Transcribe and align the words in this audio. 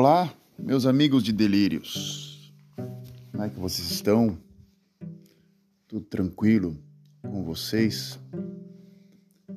Olá, 0.00 0.32
meus 0.56 0.86
amigos 0.86 1.24
de 1.24 1.32
delírios. 1.32 2.54
Como 3.32 3.42
é 3.42 3.48
que 3.48 3.58
vocês 3.58 3.90
estão? 3.90 4.38
Tudo 5.88 6.04
tranquilo 6.04 6.78
com 7.20 7.42
vocês? 7.42 8.16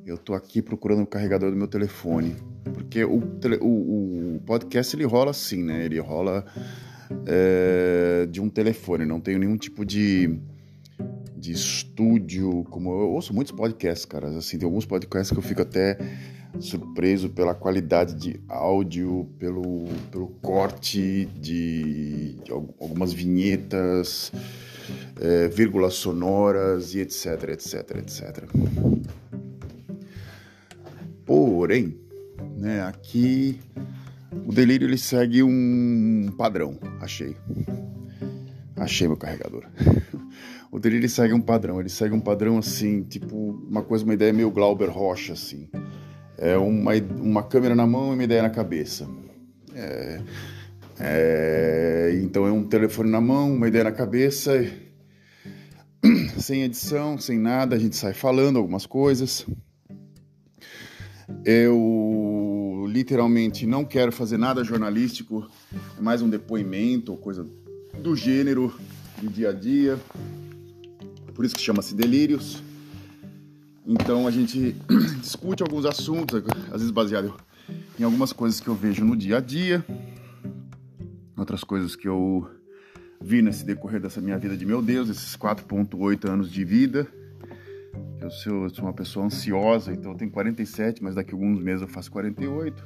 Eu 0.04 0.18
tô 0.18 0.34
aqui 0.34 0.60
procurando 0.60 1.04
o 1.04 1.06
carregador 1.06 1.52
do 1.52 1.56
meu 1.56 1.68
telefone, 1.68 2.36
porque 2.74 3.04
o, 3.04 3.20
o, 3.62 4.38
o 4.38 4.42
podcast 4.44 4.96
ele 4.96 5.06
rola 5.06 5.30
assim, 5.30 5.64
né? 5.64 5.86
Ele 5.86 6.00
rola 6.00 6.44
é, 7.28 8.26
de 8.26 8.42
um 8.42 8.50
telefone, 8.50 9.06
não 9.06 9.22
tenho 9.22 9.38
nenhum 9.38 9.58
tipo 9.58 9.86
de 9.86 10.40
de 11.38 11.52
estúdio, 11.52 12.64
como 12.70 12.92
eu 12.92 13.10
ouço 13.12 13.34
muitos 13.34 13.52
podcasts, 13.52 14.06
cara, 14.06 14.28
assim, 14.38 14.60
tem 14.60 14.66
alguns 14.66 14.86
podcasts 14.86 15.32
que 15.32 15.40
eu 15.40 15.42
fico 15.42 15.64
até 15.64 15.98
surpreso 16.62 17.30
pela 17.30 17.54
qualidade 17.54 18.14
de 18.14 18.40
áudio, 18.48 19.28
pelo, 19.40 19.86
pelo 20.12 20.28
corte 20.42 21.26
de, 21.40 22.36
de 22.44 22.52
algumas 22.52 23.12
vinhetas, 23.12 24.32
é, 25.20 25.48
vírgulas 25.48 25.96
sonoras 25.96 26.94
e 26.94 27.00
etc, 27.00 27.50
etc, 27.50 27.98
etc. 27.98 28.44
Porém, 31.26 31.98
né, 32.58 32.84
aqui 32.84 33.60
o 34.46 34.54
delírio 34.54 34.88
ele 34.88 34.98
segue 34.98 35.44
um 35.44 36.32
padrão, 36.38 36.78
achei. 37.00 37.36
Achei 38.76 39.08
meu 39.08 39.18
carregador. 39.18 39.66
o 40.72 40.80
delírio 40.80 41.02
ele 41.02 41.10
segue 41.10 41.34
um 41.34 41.42
padrão, 41.42 41.80
ele 41.80 41.90
segue 41.90 42.16
um 42.16 42.20
padrão 42.20 42.58
assim, 42.58 43.04
tipo, 43.04 43.52
uma 43.70 43.84
coisa, 43.84 44.04
uma 44.04 44.14
ideia 44.14 44.34
meio 44.34 44.50
Glauber 44.50 44.90
Rocha, 44.90 45.34
assim 45.34 45.70
é 46.42 46.58
uma, 46.58 46.94
uma 47.20 47.44
câmera 47.44 47.76
na 47.76 47.86
mão 47.86 48.10
e 48.10 48.14
uma 48.16 48.24
ideia 48.24 48.42
na 48.42 48.50
cabeça. 48.50 49.08
É, 49.76 50.22
é, 51.00 52.20
então 52.24 52.48
é 52.48 52.52
um 52.52 52.64
telefone 52.64 53.12
na 53.12 53.22
mão, 53.22 53.54
uma 53.54 53.68
ideia 53.68 53.84
na 53.84 53.92
cabeça, 53.92 54.66
sem 56.40 56.64
edição, 56.64 57.18
sem 57.20 57.38
nada, 57.38 57.76
a 57.76 57.80
gente 57.80 57.96
sai 57.96 58.14
falando 58.14 58.58
algumas 58.58 58.88
coisas. 58.88 59.46
Eu 61.46 62.86
literalmente 62.90 63.68
não 63.68 63.86
quero 63.86 64.12
fazer 64.12 64.38
nada 64.38 64.64
jornalístico, 64.64 65.48
é 65.98 66.02
mais 66.02 66.24
um 66.24 66.30
depoimento 66.30 67.12
ou 67.12 67.18
coisa 67.20 67.48
do 68.02 68.16
gênero 68.16 68.76
de 69.22 69.28
dia 69.28 69.50
a 69.50 69.54
dia. 69.54 70.00
Por 71.36 71.46
isso 71.46 71.56
que 71.56 71.62
chama-se 71.62 71.94
Delírios. 71.94 72.64
Então 73.86 74.28
a 74.28 74.32
gente 74.32 74.76
discute 75.20 75.64
alguns 75.64 75.86
assuntos, 75.86 76.44
às 76.68 76.74
vezes 76.74 76.92
baseado 76.92 77.34
em 78.00 78.04
algumas 78.04 78.32
coisas 78.32 78.60
que 78.60 78.68
eu 78.68 78.76
vejo 78.76 79.04
no 79.04 79.16
dia 79.16 79.38
a 79.38 79.40
dia, 79.40 79.86
outras 81.38 81.64
coisas 81.64 81.96
que 81.96 82.08
eu 82.08 82.50
vi 83.20 83.42
nesse 83.42 83.66
decorrer 83.66 84.00
dessa 84.00 84.22
minha 84.22 84.38
vida 84.38 84.56
de 84.56 84.66
meu 84.66 84.82
Deus, 84.82 85.10
esses 85.10 85.36
4.8 85.36 86.30
anos 86.30 86.52
de 86.52 86.64
vida. 86.64 87.08
Eu 88.20 88.30
sou, 88.30 88.64
eu 88.64 88.70
sou 88.70 88.86
uma 88.86 88.94
pessoa 88.94 89.26
ansiosa, 89.26 89.92
então 89.92 90.12
eu 90.12 90.18
tenho 90.18 90.32
47, 90.32 91.04
mas 91.04 91.16
daqui 91.16 91.32
a 91.32 91.34
alguns 91.34 91.62
meses 91.62 91.82
eu 91.82 91.88
faço 91.88 92.12
48. 92.12 92.84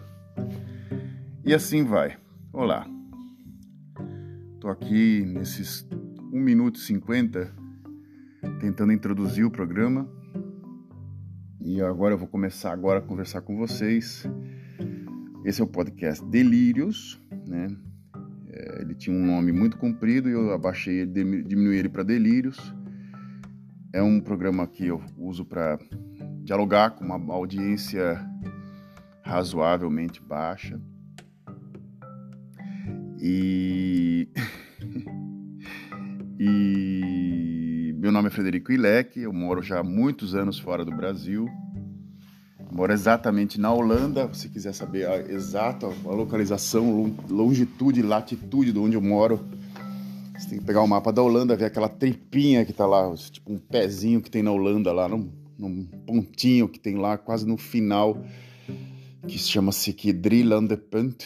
E 1.43 1.53
assim 1.53 1.83
vai. 1.83 2.17
Olá. 2.51 2.87
Tô 4.59 4.69
aqui 4.69 5.21
nesses 5.25 5.85
1 6.31 6.39
minuto 6.39 6.77
e 6.77 6.81
50 6.81 7.53
tentando 8.59 8.93
introduzir 8.93 9.45
o 9.45 9.51
programa 9.51 10.09
e 11.65 11.81
agora 11.81 12.13
eu 12.13 12.17
vou 12.17 12.27
começar 12.27 12.71
agora 12.71 12.99
a 12.99 13.01
conversar 13.01 13.41
com 13.41 13.57
vocês. 13.57 14.23
Esse 15.43 15.61
é 15.61 15.63
o 15.63 15.67
podcast 15.67 16.23
Delírios, 16.23 17.19
né? 17.47 17.75
É, 18.51 18.81
ele 18.83 18.93
tinha 18.93 19.15
um 19.15 19.25
nome 19.25 19.51
muito 19.51 19.75
comprido 19.75 20.29
e 20.29 20.33
eu 20.33 20.53
abaixei 20.53 20.99
ele, 20.99 21.41
diminuí 21.41 21.75
ele 21.75 21.89
para 21.89 22.03
Delírios. 22.03 22.71
É 23.91 24.03
um 24.03 24.21
programa 24.21 24.67
que 24.67 24.85
eu 24.85 25.01
uso 25.17 25.43
para 25.43 25.79
dialogar 26.43 26.91
com 26.91 27.03
uma 27.03 27.33
audiência 27.33 28.23
razoavelmente 29.23 30.21
baixa. 30.21 30.79
E 33.19 34.29
e 36.39 36.84
meu 38.05 38.11
nome 38.11 38.27
é 38.27 38.29
Frederico 38.29 38.71
Ilek, 38.71 39.19
eu 39.19 39.33
moro 39.33 39.63
já 39.63 39.79
há 39.79 39.83
muitos 39.83 40.35
anos 40.35 40.59
fora 40.59 40.85
do 40.85 40.95
Brasil. 40.95 41.49
Moro 42.71 42.93
exatamente 42.93 43.59
na 43.59 43.73
Holanda, 43.73 44.31
se 44.31 44.47
quiser 44.47 44.75
saber 44.75 45.07
a 45.07 45.17
exata 45.17 45.87
a 45.87 46.11
localização, 46.11 47.15
longitude 47.27 48.01
e 48.01 48.03
latitude 48.03 48.71
de 48.71 48.77
onde 48.77 48.95
eu 48.95 49.01
moro. 49.01 49.43
Você 50.37 50.49
tem 50.49 50.59
que 50.59 50.65
pegar 50.65 50.83
o 50.83 50.87
mapa 50.87 51.11
da 51.11 51.23
Holanda, 51.23 51.55
ver 51.55 51.65
aquela 51.65 51.89
tripinha 51.89 52.63
que 52.63 52.71
tá 52.71 52.85
lá, 52.85 53.11
tipo 53.15 53.51
um 53.51 53.57
pezinho 53.57 54.21
que 54.21 54.29
tem 54.29 54.43
na 54.43 54.51
Holanda 54.51 54.93
lá, 54.93 55.09
num, 55.09 55.27
num 55.57 55.83
pontinho 56.05 56.69
que 56.69 56.79
tem 56.79 56.97
lá 56.97 57.17
quase 57.17 57.47
no 57.47 57.57
final, 57.57 58.23
que 59.27 59.39
chama-se 59.39 59.89
aqui 59.89 60.13
Drielandepunt, 60.13 61.25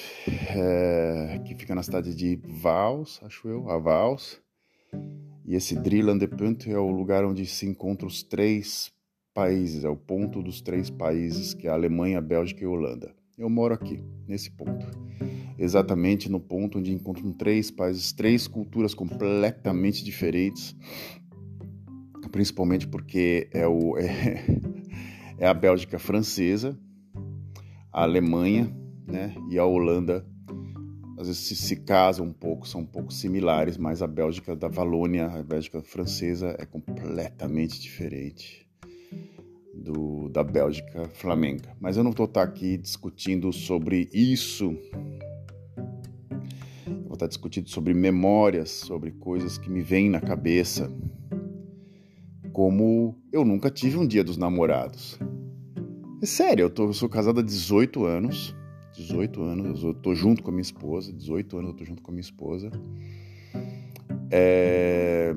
é, 0.55 1.41
que 1.45 1.55
fica 1.55 1.75
na 1.75 1.83
cidade 1.83 2.15
de 2.15 2.39
Vals, 2.41 3.19
acho 3.21 3.49
eu, 3.49 3.69
a 3.69 3.77
Vals. 3.77 4.39
E 5.49 5.55
esse 5.55 5.73
Drielandepunt 5.73 6.67
é 6.67 6.77
o 6.77 6.91
lugar 6.91 7.25
onde 7.25 7.43
se 7.47 7.65
encontram 7.65 8.07
os 8.07 8.21
três 8.21 8.91
países, 9.33 9.83
é 9.83 9.89
o 9.89 9.95
ponto 9.95 10.43
dos 10.43 10.61
três 10.61 10.91
países, 10.91 11.55
que 11.55 11.65
é 11.65 11.71
a 11.71 11.73
Alemanha, 11.73 12.19
a 12.19 12.21
Bélgica 12.21 12.61
e 12.61 12.67
a 12.67 12.69
Holanda. 12.69 13.15
Eu 13.35 13.49
moro 13.49 13.73
aqui, 13.73 13.99
nesse 14.27 14.51
ponto. 14.51 14.85
Exatamente 15.57 16.29
no 16.29 16.39
ponto 16.39 16.77
onde 16.77 16.93
encontram 16.93 17.33
três 17.33 17.71
países, 17.71 18.11
três 18.11 18.47
culturas 18.47 18.93
completamente 18.93 20.05
diferentes. 20.05 20.75
Principalmente 22.31 22.87
porque 22.87 23.49
é, 23.51 23.67
o, 23.67 23.97
é, 23.97 24.45
é 25.39 25.47
a 25.47 25.53
Bélgica 25.55 25.97
francesa, 25.97 26.79
a 27.91 28.03
Alemanha 28.03 28.71
né, 29.07 29.33
e 29.49 29.57
a 29.57 29.65
Holanda 29.65 30.23
às 31.19 31.27
vezes 31.27 31.41
se, 31.43 31.55
se 31.57 31.75
casam 31.75 32.27
um 32.27 32.31
pouco, 32.31 32.65
são 32.65 32.79
um 32.79 32.85
pouco 32.85 33.11
similares, 33.11 33.77
mas 33.77 34.01
a 34.01 34.07
Bélgica 34.07 34.55
da 34.55 34.69
Valônia, 34.69 35.25
a 35.27 35.43
Bélgica 35.43 35.81
francesa 35.81 36.55
é 36.57 36.65
completamente 36.65 37.77
diferente 37.77 38.65
do, 39.73 40.29
da 40.29 40.45
Bélgica 40.45 41.09
flamenga. 41.09 41.75
Mas 41.77 41.97
eu 41.97 42.05
não 42.05 42.13
vou 42.13 42.25
estar 42.25 42.43
aqui 42.43 42.77
discutindo 42.77 43.51
sobre 43.51 44.07
isso. 44.13 44.73
Eu 46.87 47.03
vou 47.03 47.15
estar 47.15 47.27
discutindo 47.27 47.67
sobre 47.67 47.93
memórias, 47.93 48.69
sobre 48.69 49.11
coisas 49.11 49.57
que 49.57 49.69
me 49.69 49.81
vêm 49.81 50.09
na 50.09 50.21
cabeça. 50.21 50.89
Como 52.53 53.13
eu 53.29 53.43
nunca 53.43 53.69
tive 53.69 53.97
um 53.97 54.07
dia 54.07 54.23
dos 54.23 54.37
namorados. 54.37 55.19
É 56.21 56.25
sério, 56.25 56.63
eu, 56.63 56.69
tô, 56.69 56.85
eu 56.85 56.93
sou 56.93 57.09
casado 57.09 57.41
há 57.41 57.43
18 57.43 58.05
anos 58.05 58.55
18 58.99 59.41
anos, 59.41 59.83
eu 59.83 59.93
tô 59.93 60.13
junto 60.13 60.43
com 60.43 60.49
a 60.49 60.53
minha 60.53 60.61
esposa, 60.61 61.13
18 61.13 61.57
anos 61.57 61.71
eu 61.71 61.77
tô 61.77 61.85
junto 61.85 62.01
com 62.01 62.11
a 62.11 62.13
minha 62.13 62.21
esposa. 62.21 62.69
É... 64.31 65.33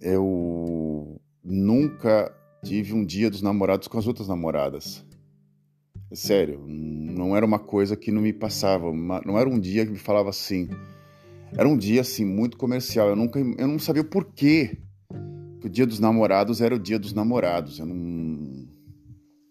Eu 0.00 1.20
nunca 1.42 2.34
tive 2.64 2.92
um 2.94 3.04
dia 3.04 3.30
dos 3.30 3.42
namorados 3.42 3.88
com 3.88 3.98
as 3.98 4.06
outras 4.06 4.28
namoradas. 4.28 5.04
É 6.10 6.14
sério, 6.14 6.64
não 6.66 7.36
era 7.36 7.46
uma 7.46 7.58
coisa 7.58 7.96
que 7.96 8.10
não 8.10 8.22
me 8.22 8.32
passava, 8.32 8.92
não 8.92 9.38
era 9.38 9.48
um 9.48 9.58
dia 9.58 9.86
que 9.86 9.92
me 9.92 9.98
falava 9.98 10.28
assim. 10.28 10.68
Era 11.56 11.68
um 11.68 11.76
dia 11.76 12.00
assim 12.00 12.24
muito 12.24 12.56
comercial. 12.56 13.08
Eu 13.08 13.16
nunca, 13.16 13.38
eu 13.38 13.68
não 13.68 13.78
sabia 13.78 14.02
o 14.02 14.04
porquê 14.04 14.78
que 15.60 15.66
o 15.66 15.70
dia 15.70 15.86
dos 15.86 16.00
namorados 16.00 16.60
era 16.60 16.74
o 16.74 16.78
dia 16.78 16.98
dos 16.98 17.12
namorados. 17.12 17.78
Eu 17.78 17.86
não, 17.86 18.66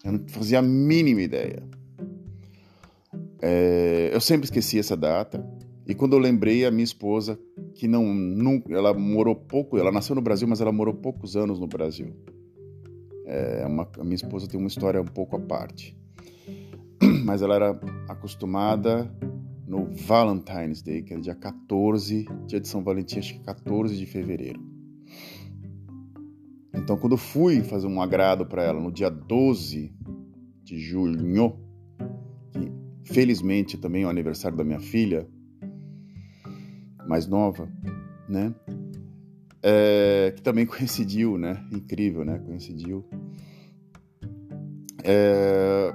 eu 0.03 0.11
não 0.13 0.27
fazia 0.27 0.59
a 0.59 0.61
mínima 0.61 1.21
ideia. 1.21 1.63
É, 3.41 4.11
eu 4.13 4.21
sempre 4.21 4.45
esqueci 4.45 4.79
essa 4.79 4.95
data. 4.95 5.45
E 5.87 5.95
quando 5.95 6.13
eu 6.13 6.19
lembrei, 6.19 6.65
a 6.65 6.71
minha 6.71 6.83
esposa, 6.83 7.39
que 7.73 7.87
não, 7.87 8.13
não 8.13 8.61
ela 8.69 8.93
morou 8.93 9.35
pouco, 9.35 9.77
ela 9.77 9.91
nasceu 9.91 10.15
no 10.15 10.21
Brasil, 10.21 10.47
mas 10.47 10.61
ela 10.61 10.71
morou 10.71 10.93
poucos 10.93 11.35
anos 11.35 11.59
no 11.59 11.67
Brasil. 11.67 12.13
É 13.25 13.65
uma, 13.65 13.87
a 13.99 14.03
minha 14.03 14.15
esposa 14.15 14.47
tem 14.47 14.59
uma 14.59 14.67
história 14.67 15.01
um 15.01 15.05
pouco 15.05 15.35
à 15.35 15.39
parte. 15.39 15.97
Mas 17.23 17.43
ela 17.43 17.55
era 17.55 17.79
acostumada 18.07 19.11
no 19.67 19.85
Valentine's 19.85 20.81
Day, 20.81 21.03
que 21.03 21.13
é 21.13 21.17
dia 21.19 21.35
14, 21.35 22.25
dia 22.47 22.59
de 22.59 22.67
São 22.67 22.83
Valentim, 22.83 23.19
acho 23.19 23.35
que 23.35 23.41
14 23.41 23.95
de 23.95 24.07
fevereiro. 24.07 24.59
Então, 26.73 26.97
quando 26.97 27.13
eu 27.13 27.17
fui 27.17 27.61
fazer 27.61 27.85
um 27.85 28.01
agrado 28.01 28.47
para 28.47 28.63
ela 28.63 28.79
no 28.79 28.91
dia 28.91 29.09
12 29.09 29.93
de 30.63 30.79
junho, 30.79 31.59
Felizmente 33.11 33.77
também 33.77 34.03
é 34.03 34.05
o 34.05 34.09
aniversário 34.09 34.55
da 34.55 34.63
minha 34.63 34.79
filha, 34.79 35.27
mais 37.07 37.25
nova, 37.25 37.67
né? 38.27 38.53
É, 39.63 40.31
que 40.35 40.41
também 40.43 40.65
coincidiu, 40.67 41.37
né? 41.37 41.65
Incrível, 41.71 42.23
né? 42.23 42.37
Coincidiu. 42.37 43.03
É, 45.03 45.91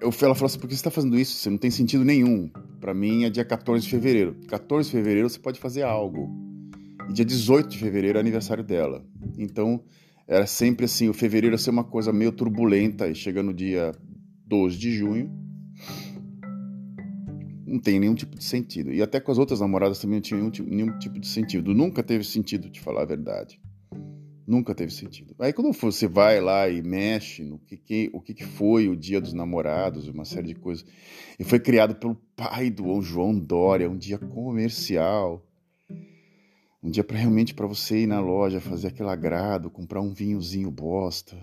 eu, 0.00 0.10
ela 0.22 0.34
falou 0.34 0.46
assim: 0.46 0.58
por 0.58 0.66
que 0.66 0.74
você 0.74 0.80
está 0.80 0.90
fazendo 0.90 1.16
isso? 1.16 1.36
Você 1.36 1.50
não 1.50 1.58
tem 1.58 1.70
sentido 1.70 2.04
nenhum. 2.04 2.50
Para 2.80 2.92
mim 2.92 3.24
é 3.24 3.30
dia 3.30 3.44
14 3.44 3.84
de 3.84 3.90
fevereiro. 3.90 4.36
14 4.48 4.88
de 4.88 4.96
fevereiro 4.96 5.30
você 5.30 5.38
pode 5.38 5.60
fazer 5.60 5.82
algo. 5.82 6.28
E 7.08 7.12
dia 7.12 7.24
18 7.24 7.68
de 7.68 7.78
fevereiro 7.78 8.18
é 8.18 8.20
aniversário 8.20 8.64
dela. 8.64 9.04
Então 9.38 9.84
era 10.26 10.46
sempre 10.46 10.86
assim: 10.86 11.08
o 11.08 11.14
fevereiro 11.14 11.54
ia 11.54 11.58
ser 11.58 11.70
uma 11.70 11.84
coisa 11.84 12.12
meio 12.12 12.32
turbulenta. 12.32 13.06
E 13.06 13.14
chega 13.14 13.40
no 13.40 13.54
dia 13.54 13.92
12 14.46 14.76
de 14.76 14.92
junho, 14.92 15.45
não 17.66 17.80
tem 17.80 17.98
nenhum 17.98 18.14
tipo 18.14 18.36
de 18.36 18.44
sentido. 18.44 18.92
E 18.92 19.02
até 19.02 19.18
com 19.18 19.32
as 19.32 19.38
outras 19.38 19.60
namoradas 19.60 19.98
também 19.98 20.16
não 20.16 20.22
tinha 20.22 20.38
nenhum, 20.38 20.52
nenhum 20.66 20.98
tipo 20.98 21.18
de 21.18 21.26
sentido. 21.26 21.74
Nunca 21.74 22.02
teve 22.02 22.22
sentido, 22.22 22.70
de 22.70 22.80
falar 22.80 23.02
a 23.02 23.06
verdade. 23.06 23.60
Nunca 24.46 24.72
teve 24.72 24.92
sentido. 24.92 25.34
Aí 25.40 25.52
quando 25.52 25.72
você 25.72 26.06
vai 26.06 26.40
lá 26.40 26.68
e 26.68 26.80
mexe 26.80 27.42
no 27.42 27.58
que, 27.58 27.76
que 27.76 28.10
o 28.12 28.20
que, 28.20 28.32
que, 28.32 28.44
foi 28.44 28.88
o 28.88 28.96
Dia 28.96 29.20
dos 29.20 29.32
Namorados, 29.32 30.06
uma 30.06 30.24
série 30.24 30.46
de 30.46 30.54
coisas, 30.54 30.86
e 31.36 31.42
foi 31.42 31.58
criado 31.58 31.96
pelo 31.96 32.14
pai 32.36 32.70
do 32.70 33.02
João 33.02 33.36
Dória, 33.36 33.90
um 33.90 33.98
dia 33.98 34.18
comercial, 34.18 35.44
um 36.80 36.88
dia 36.88 37.02
para 37.02 37.18
realmente 37.18 37.52
para 37.52 37.66
você 37.66 38.02
ir 38.02 38.06
na 38.06 38.20
loja 38.20 38.60
fazer 38.60 38.88
aquele 38.88 39.08
agrado, 39.08 39.68
comprar 39.68 40.00
um 40.00 40.14
vinhozinho 40.14 40.70
bosta, 40.70 41.36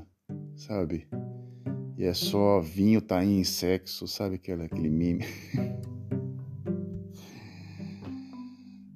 sabe? 0.56 1.06
E 1.98 2.06
é 2.06 2.14
só 2.14 2.62
vinho, 2.62 3.02
tainha 3.02 3.42
e 3.42 3.46
sexo, 3.46 4.08
sabe 4.08 4.36
aquele, 4.36 4.64
aquele 4.64 4.90
meme? 4.90 5.26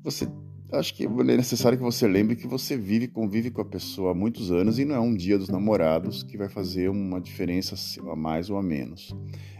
você 0.09 0.25
acho 0.71 0.93
que 0.95 1.05
é 1.05 1.09
necessário 1.09 1.77
que 1.77 1.83
você 1.83 2.07
lembre 2.07 2.35
que 2.35 2.47
você 2.47 2.77
vive, 2.77 3.09
convive 3.09 3.51
com 3.51 3.61
a 3.61 3.65
pessoa 3.65 4.11
há 4.11 4.15
muitos 4.15 4.51
anos 4.51 4.79
e 4.79 4.85
não 4.85 4.95
é 4.95 4.99
um 4.99 5.13
dia 5.13 5.37
dos 5.37 5.49
namorados 5.49 6.23
que 6.23 6.37
vai 6.37 6.47
fazer 6.47 6.89
uma 6.89 7.19
diferença 7.19 7.75
a 8.09 8.15
mais 8.15 8.49
ou 8.49 8.57
a 8.57 8.63
menos. 8.63 9.13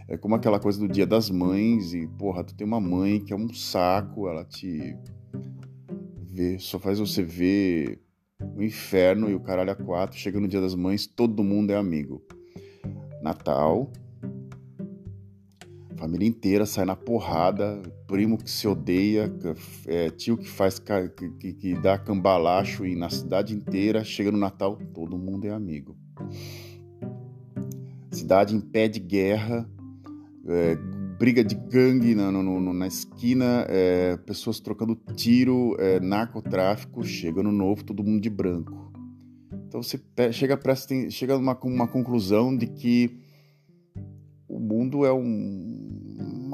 É 0.08 0.16
como 0.16 0.34
aquela 0.34 0.58
coisa 0.58 0.78
do 0.78 0.88
dia 0.88 1.06
das 1.06 1.28
mães 1.28 1.92
e, 1.92 2.06
porra, 2.06 2.42
tu 2.42 2.54
tem 2.54 2.66
uma 2.66 2.80
mãe 2.80 3.20
que 3.20 3.32
é 3.32 3.36
um 3.36 3.52
saco, 3.52 4.26
ela 4.26 4.42
te 4.42 4.96
vê, 6.22 6.58
só 6.58 6.78
faz 6.78 6.98
você 6.98 7.22
ver 7.22 8.00
o 8.56 8.62
inferno 8.62 9.28
e 9.28 9.34
o 9.34 9.40
caralho 9.40 9.72
a 9.72 9.74
quatro, 9.74 10.18
chega 10.18 10.40
no 10.40 10.48
dia 10.48 10.62
das 10.62 10.74
mães, 10.74 11.06
todo 11.06 11.44
mundo 11.44 11.72
é 11.72 11.76
amigo. 11.76 12.22
Natal, 13.22 13.92
família 15.98 16.28
inteira 16.28 16.64
sai 16.64 16.84
na 16.84 16.94
porrada, 16.94 17.82
primo 18.06 18.38
que 18.38 18.50
se 18.50 18.66
odeia, 18.68 19.30
é, 19.86 20.08
tio 20.10 20.38
que 20.38 20.48
faz 20.48 20.78
que, 20.78 21.52
que, 21.52 21.74
dá 21.74 21.98
cambalacho 21.98 22.86
e 22.86 22.94
na 22.94 23.10
cidade 23.10 23.54
inteira 23.54 24.04
chega 24.04 24.30
no 24.30 24.38
Natal 24.38 24.78
todo 24.94 25.18
mundo 25.18 25.46
é 25.46 25.50
amigo. 25.50 25.96
Cidade 28.12 28.54
em 28.54 28.60
pé 28.60 28.88
de 28.88 29.00
guerra, 29.00 29.68
é, 30.46 30.76
briga 31.18 31.42
de 31.42 31.56
gangue 31.56 32.14
na, 32.14 32.30
no, 32.30 32.42
no, 32.42 32.72
na 32.72 32.86
esquina, 32.86 33.66
é, 33.68 34.16
pessoas 34.18 34.60
trocando 34.60 34.94
tiro, 35.16 35.76
é, 35.80 35.98
narcotráfico, 35.98 37.02
chega 37.02 37.42
no 37.42 37.50
novo 37.50 37.84
todo 37.84 38.04
mundo 38.04 38.20
de 38.20 38.30
branco. 38.30 38.92
Então 39.66 39.82
você 39.82 40.00
chega, 40.32 40.56
pra, 40.56 40.74
chega 41.10 41.36
uma, 41.36 41.58
uma 41.62 41.88
conclusão 41.88 42.56
de 42.56 42.66
que 42.66 43.20
o 44.48 44.58
mundo 44.58 45.04
é 45.04 45.12
um, 45.12 45.77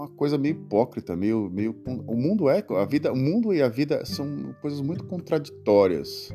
uma 0.05 0.11
coisa 0.11 0.37
meio 0.37 0.53
hipócrita, 0.53 1.17
meio, 1.17 1.51
meio 1.51 1.75
o 2.07 2.15
mundo 2.15 2.49
é 2.49 2.65
a 2.69 2.85
vida, 2.85 3.13
o 3.13 3.17
mundo 3.17 3.55
e 3.55 3.63
a 3.63 3.69
vida 3.69 4.05
são 4.05 4.55
coisas 4.61 4.81
muito 4.81 5.05
contraditórias 5.05 6.31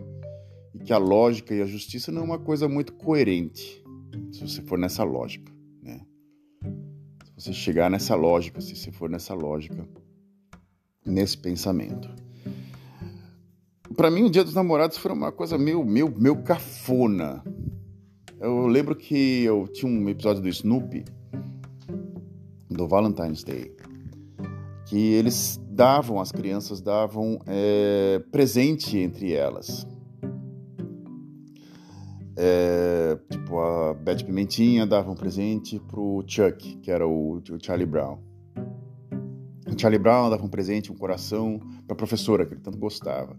e 0.73 0.79
que 0.79 0.91
a 0.91 0.97
lógica 0.97 1.53
e 1.53 1.61
a 1.61 1.65
justiça 1.65 2.11
não 2.11 2.21
é 2.21 2.25
uma 2.25 2.39
coisa 2.39 2.67
muito 2.67 2.93
coerente, 2.93 3.83
se 4.31 4.41
você 4.41 4.61
for 4.61 4.77
nessa 4.77 5.03
lógica, 5.03 5.51
né? 5.83 6.01
Se 7.37 7.45
você 7.45 7.53
chegar 7.53 7.89
nessa 7.89 8.15
lógica, 8.15 8.59
se 8.59 8.75
você 8.75 8.91
for 8.91 9.09
nessa 9.09 9.33
lógica, 9.33 9.87
nesse 11.05 11.37
pensamento. 11.37 12.09
Para 13.95 14.09
mim, 14.09 14.23
o 14.23 14.29
Dia 14.29 14.43
dos 14.43 14.53
Namorados 14.53 14.97
foi 14.97 15.11
uma 15.11 15.31
coisa 15.31 15.57
meio, 15.57 15.83
meio, 15.83 16.13
meio 16.17 16.41
cafona. 16.43 17.43
Eu 18.39 18.67
lembro 18.67 18.95
que 18.95 19.43
eu 19.43 19.67
tinha 19.67 19.91
um 19.91 20.07
episódio 20.07 20.41
do 20.41 20.47
Snoopy 20.47 21.03
do 22.79 22.87
Valentine's 22.87 23.43
Day, 23.43 23.75
que 24.85 24.97
eles 25.13 25.59
davam, 25.69 26.21
as 26.21 26.31
crianças 26.31 26.79
davam 26.79 27.37
é, 27.45 28.23
presente 28.31 28.97
entre 28.97 29.33
elas. 29.33 29.85
É, 32.37 33.19
tipo, 33.29 33.59
a 33.59 33.93
Beth 33.93 34.23
Pimentinha 34.23 34.87
dava 34.87 35.11
um 35.11 35.15
presente 35.15 35.77
pro 35.77 36.23
Chuck, 36.25 36.77
que 36.77 36.89
era 36.89 37.05
o, 37.05 37.33
o 37.33 37.59
Charlie 37.61 37.85
Brown. 37.85 38.17
O 39.67 39.77
Charlie 39.77 39.99
Brown 39.99 40.29
dava 40.29 40.45
um 40.45 40.49
presente, 40.49 40.89
um 40.89 40.95
coração, 40.95 41.59
para 41.85 41.95
a 41.95 41.97
professora, 41.97 42.45
que 42.45 42.53
ele 42.53 42.61
tanto 42.61 42.77
gostava. 42.77 43.37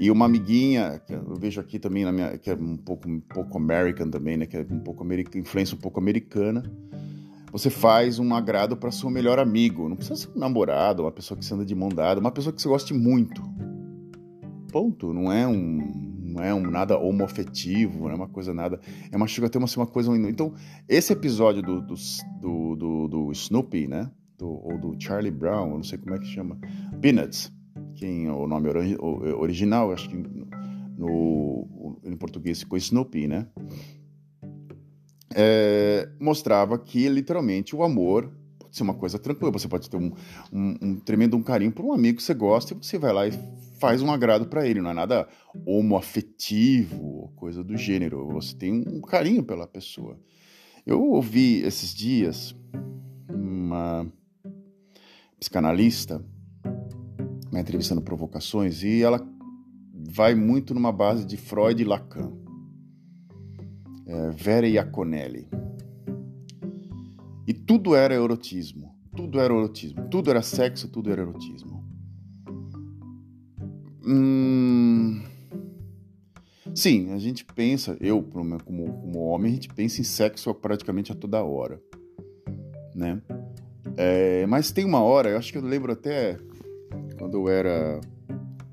E 0.00 0.10
uma 0.10 0.24
amiguinha, 0.24 1.02
que 1.06 1.12
eu 1.12 1.36
vejo 1.36 1.60
aqui 1.60 1.78
também, 1.78 2.02
na 2.02 2.10
minha, 2.10 2.38
que 2.38 2.48
é 2.48 2.54
um 2.54 2.78
pouco, 2.78 3.06
um 3.06 3.20
pouco 3.20 3.58
American 3.58 4.08
também, 4.08 4.38
né? 4.38 4.46
Que 4.46 4.56
é 4.56 4.66
um 4.68 4.80
pouco 4.80 5.06
influência 5.36 5.76
um 5.76 5.80
pouco 5.80 6.00
americana 6.00 6.62
você 7.54 7.70
faz 7.70 8.18
um 8.18 8.34
agrado 8.34 8.76
para 8.76 8.90
seu 8.90 9.08
melhor 9.08 9.38
amigo. 9.38 9.88
Não 9.88 9.94
precisa 9.94 10.16
ser 10.16 10.28
um 10.36 10.40
namorado, 10.40 11.04
uma 11.04 11.12
pessoa 11.12 11.38
que 11.38 11.44
você 11.44 11.54
anda 11.54 11.64
de 11.64 11.72
mão 11.72 11.88
dada, 11.88 12.18
uma 12.18 12.32
pessoa 12.32 12.52
que 12.52 12.60
você 12.60 12.68
goste 12.68 12.92
muito. 12.92 13.40
Ponto. 14.72 15.12
Não 15.12 15.32
é 15.32 15.46
um 15.46 15.78
não 16.20 16.42
é 16.42 16.52
um 16.52 16.68
nada 16.68 16.98
homoafetivo, 16.98 18.06
não 18.06 18.10
é 18.10 18.14
uma 18.16 18.26
coisa 18.26 18.52
nada. 18.52 18.80
É 19.12 19.16
uma 19.16 19.28
chega 19.28 19.46
a 19.46 19.50
ter 19.50 19.58
uma, 19.58 19.68
uma 19.76 19.86
coisa. 19.86 20.10
Então, 20.28 20.52
esse 20.88 21.12
episódio 21.12 21.62
do, 21.62 21.80
do, 21.80 21.94
do, 22.40 22.74
do, 22.74 23.08
do 23.08 23.30
Snoopy, 23.30 23.86
né? 23.86 24.10
Do, 24.36 24.48
ou 24.48 24.76
do 24.76 24.96
Charlie 25.00 25.30
Brown, 25.30 25.70
eu 25.70 25.76
não 25.76 25.84
sei 25.84 25.96
como 25.96 26.12
é 26.12 26.18
que 26.18 26.26
chama. 26.26 26.58
Peanuts, 27.00 27.52
quem 27.94 28.26
é 28.26 28.32
o 28.32 28.48
nome 28.48 28.68
original, 28.68 29.92
acho 29.92 30.08
que 30.08 30.16
no, 30.98 32.00
em 32.02 32.16
português 32.16 32.58
ficou 32.58 32.76
Snoopy, 32.76 33.28
né? 33.28 33.46
É, 35.34 36.08
mostrava 36.20 36.78
que 36.78 37.08
literalmente 37.08 37.74
o 37.74 37.82
amor 37.82 38.32
pode 38.58 38.76
ser 38.76 38.82
uma 38.82 38.94
coisa 38.94 39.18
tranquila. 39.18 39.52
Você 39.52 39.68
pode 39.68 39.90
ter 39.90 39.96
um, 39.96 40.12
um, 40.52 40.76
um, 40.80 40.96
tremendo 40.96 41.36
um 41.36 41.42
carinho 41.42 41.72
por 41.72 41.84
um 41.84 41.92
amigo 41.92 42.18
que 42.18 42.22
você 42.22 42.34
gosta 42.34 42.72
e 42.72 42.76
você 42.76 42.96
vai 42.98 43.12
lá 43.12 43.26
e 43.26 43.32
faz 43.78 44.00
um 44.00 44.10
agrado 44.10 44.46
para 44.46 44.66
ele. 44.66 44.80
Não 44.80 44.90
é 44.90 44.94
nada 44.94 45.28
homoafetivo, 45.66 47.32
coisa 47.36 47.64
do 47.64 47.76
gênero. 47.76 48.28
Você 48.28 48.54
tem 48.54 48.84
um 48.86 49.00
carinho 49.00 49.42
pela 49.42 49.66
pessoa. 49.66 50.18
Eu 50.86 51.02
ouvi 51.02 51.62
esses 51.62 51.92
dias 51.92 52.54
uma 53.28 54.06
psicanalista, 55.38 56.24
uma 57.50 57.60
entrevista 57.60 57.94
no 57.94 58.02
Provocações, 58.02 58.82
e 58.82 59.02
ela 59.02 59.20
vai 59.92 60.34
muito 60.34 60.72
numa 60.74 60.92
base 60.92 61.24
de 61.24 61.36
Freud 61.36 61.80
e 61.80 61.84
Lacan 61.84 62.43
é, 64.06 64.30
Vera 64.30 64.66
Iaconelli. 64.66 65.48
E 67.46 67.52
tudo 67.52 67.94
era 67.94 68.14
erotismo, 68.14 68.94
tudo 69.14 69.38
era 69.38 69.52
erotismo, 69.52 70.08
tudo 70.08 70.30
era 70.30 70.42
sexo, 70.42 70.88
tudo 70.88 71.10
era 71.10 71.22
erotismo. 71.22 71.84
Hum... 74.06 75.22
Sim, 76.74 77.12
a 77.12 77.18
gente 77.18 77.44
pensa, 77.44 77.96
eu 78.00 78.22
como, 78.22 78.58
como 78.58 79.20
homem, 79.20 79.52
a 79.52 79.54
gente 79.54 79.68
pensa 79.68 80.00
em 80.00 80.04
sexo 80.04 80.52
praticamente 80.54 81.12
a 81.12 81.14
toda 81.14 81.44
hora, 81.44 81.80
né? 82.94 83.22
É, 83.96 84.44
mas 84.46 84.72
tem 84.72 84.84
uma 84.84 85.00
hora, 85.00 85.30
eu 85.30 85.38
acho 85.38 85.52
que 85.52 85.58
eu 85.58 85.62
lembro 85.62 85.92
até 85.92 86.36
quando 87.16 87.36
eu 87.36 87.48
era 87.48 88.00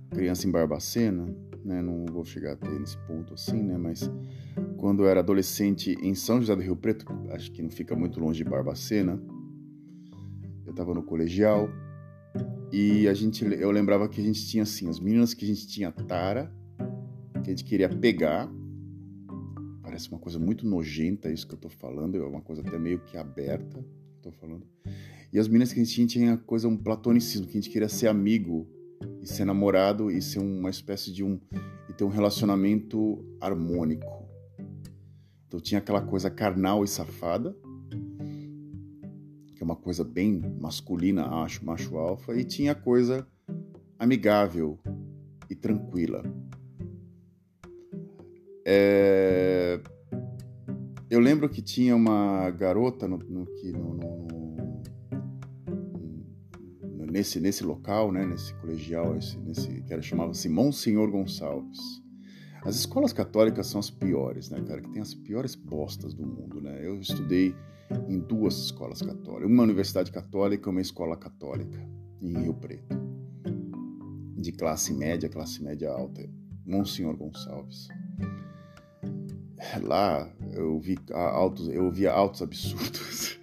criança 0.10 0.48
em 0.48 0.52
Barbacena, 0.52 1.26
né? 1.64 1.82
Não 1.82 2.06
vou 2.06 2.26
chegar 2.26 2.54
até 2.54 2.70
nesse 2.70 2.98
ponto 3.06 3.34
assim, 3.36 3.62
né? 3.62 3.78
Mas 3.78 4.10
quando 4.82 5.04
eu 5.04 5.08
era 5.08 5.20
adolescente 5.20 5.96
em 6.02 6.16
São 6.16 6.40
José 6.40 6.56
do 6.56 6.62
Rio 6.64 6.76
Preto, 6.76 7.06
acho 7.30 7.52
que 7.52 7.62
não 7.62 7.70
fica 7.70 7.96
muito 7.96 8.20
longe 8.20 8.44
de 8.44 8.50
Barbacena. 8.50 9.22
Eu 10.66 10.72
estava 10.72 10.92
no 10.96 11.04
colegial 11.04 11.70
e 12.74 13.08
a 13.08 13.14
gente, 13.14 13.46
eu 13.46 13.70
lembrava 13.70 14.10
que 14.10 14.20
a 14.20 14.24
gente 14.24 14.44
tinha 14.48 14.64
assim, 14.64 14.90
as 14.90 15.00
meninas 15.00 15.36
que 15.36 15.46
a 15.46 15.48
gente 15.48 15.68
tinha 15.68 15.92
tara, 15.92 16.52
que 17.44 17.52
a 17.52 17.54
gente 17.54 17.64
queria 17.64 17.90
pegar. 17.90 18.52
Parece 19.84 20.10
uma 20.10 20.18
coisa 20.18 20.40
muito 20.40 20.66
nojenta 20.66 21.32
isso 21.32 21.48
que 21.48 21.54
eu 21.54 21.60
tô 21.60 21.70
falando, 21.70 22.18
é 22.18 22.26
uma 22.26 22.42
coisa 22.42 22.64
até 22.64 22.80
meio 22.80 23.02
que 23.02 23.16
aberta, 23.18 23.86
tô 24.20 24.32
falando. 24.32 24.66
E 25.32 25.38
as 25.38 25.48
meninas 25.48 25.72
que 25.72 25.80
a 25.80 25.84
gente 25.84 25.94
tinha 25.94 26.08
tinha 26.08 26.38
coisa 26.38 26.68
um 26.68 26.76
platonicismo, 26.76 27.46
que 27.46 27.56
a 27.56 27.62
gente 27.62 27.70
queria 27.70 27.88
ser 27.88 28.08
amigo 28.08 28.68
e 29.22 29.28
ser 29.28 29.46
namorado 29.46 30.10
e 30.10 30.20
ser 30.24 30.40
uma 30.40 30.72
espécie 30.72 31.14
de 31.14 31.24
um 31.24 31.40
e 31.88 31.94
ter 31.94 32.04
um 32.04 32.10
relacionamento 32.10 33.24
harmônico. 33.40 34.31
Então 35.52 35.60
tinha 35.60 35.80
aquela 35.80 36.02
coisa 36.02 36.32
carnal 36.32 36.82
e 36.82 36.88
safada, 36.88 37.54
que 39.54 39.62
é 39.62 39.66
uma 39.66 39.76
coisa 39.76 40.02
bem 40.02 40.40
masculina, 40.58 41.28
acho, 41.44 41.66
macho 41.66 41.98
alfa, 41.98 42.34
e 42.38 42.46
tinha 42.46 42.72
a 42.72 42.76
coisa 42.76 43.28
amigável 44.00 44.80
e 45.50 45.56
tranquila. 45.56 46.24
É... 48.66 49.82
eu 51.10 51.20
lembro 51.20 51.50
que 51.50 51.62
tinha 51.62 51.98
uma 51.98 52.50
garota 52.52 53.06
no, 53.06 53.18
no, 53.18 53.46
no, 53.74 54.82
nesse, 57.12 57.42
nesse 57.42 57.66
local, 57.66 58.10
né, 58.10 58.26
nesse 58.26 58.54
colegial, 58.54 59.18
esse, 59.18 59.38
nesse, 59.38 59.82
que 59.82 59.92
era 59.92 60.02
chamava-se 60.02 60.48
Monsenhor 60.48 61.12
Gonçalves. 61.12 62.01
As 62.64 62.76
escolas 62.76 63.12
católicas 63.12 63.68
são 63.68 63.80
as 63.80 63.90
piores, 63.90 64.50
né, 64.50 64.62
cara? 64.62 64.82
Que 64.82 64.90
tem 64.90 65.02
as 65.02 65.16
piores 65.16 65.56
bostas 65.56 66.14
do 66.14 66.26
mundo, 66.26 66.62
né? 66.62 66.80
Eu 66.86 67.00
estudei 67.00 67.56
em 68.08 68.20
duas 68.20 68.56
escolas 68.58 69.02
católicas, 69.02 69.50
uma 69.50 69.64
universidade 69.64 70.12
católica 70.12 70.70
e 70.70 70.72
uma 70.72 70.82
escola 70.82 71.18
católica 71.18 71.80
em 72.22 72.40
Rio 72.40 72.54
Preto, 72.54 72.96
de 74.38 74.52
classe 74.52 74.94
média, 74.94 75.28
classe 75.28 75.62
média 75.62 75.90
alta, 75.92 76.30
Monsenhor 76.66 77.18
Gonçalves. 77.18 77.88
Lá 79.82 80.32
eu 80.54 80.80
vi 80.80 80.98
altos, 81.12 81.68
eu 81.68 81.92
via 81.92 82.12
altos 82.12 82.44
absurdos. 82.44 83.40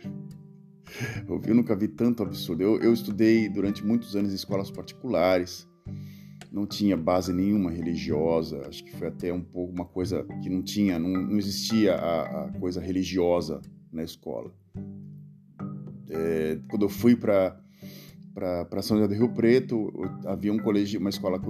eu, 1.28 1.40
vi, 1.40 1.50
eu 1.50 1.54
nunca 1.54 1.74
vi 1.74 1.88
tanto 1.88 2.22
absurdo. 2.22 2.62
Eu, 2.62 2.80
eu 2.80 2.92
estudei 2.92 3.48
durante 3.48 3.84
muitos 3.84 4.14
anos 4.14 4.32
em 4.32 4.36
escolas 4.36 4.70
particulares 4.70 5.67
não 6.50 6.66
tinha 6.66 6.96
base 6.96 7.32
nenhuma 7.32 7.70
religiosa, 7.70 8.66
acho 8.66 8.84
que 8.84 8.96
foi 8.96 9.08
até 9.08 9.32
um 9.32 9.40
pouco 9.40 9.72
uma 9.72 9.84
coisa 9.84 10.24
que 10.42 10.48
não 10.48 10.62
tinha, 10.62 10.98
não, 10.98 11.10
não 11.10 11.38
existia 11.38 11.94
a, 11.94 12.44
a, 12.44 12.52
coisa 12.52 12.80
religiosa 12.80 13.60
na 13.92 14.02
escola. 14.02 14.52
É, 16.10 16.58
quando 16.68 16.82
eu 16.82 16.88
fui 16.88 17.14
para 17.14 17.58
para 18.38 18.82
São 18.82 18.96
José 18.96 19.08
do 19.08 19.14
Rio 19.14 19.34
Preto, 19.34 19.92
havia 20.24 20.52
um 20.52 20.60
colégio, 20.60 21.00
uma 21.00 21.10
escola, 21.10 21.40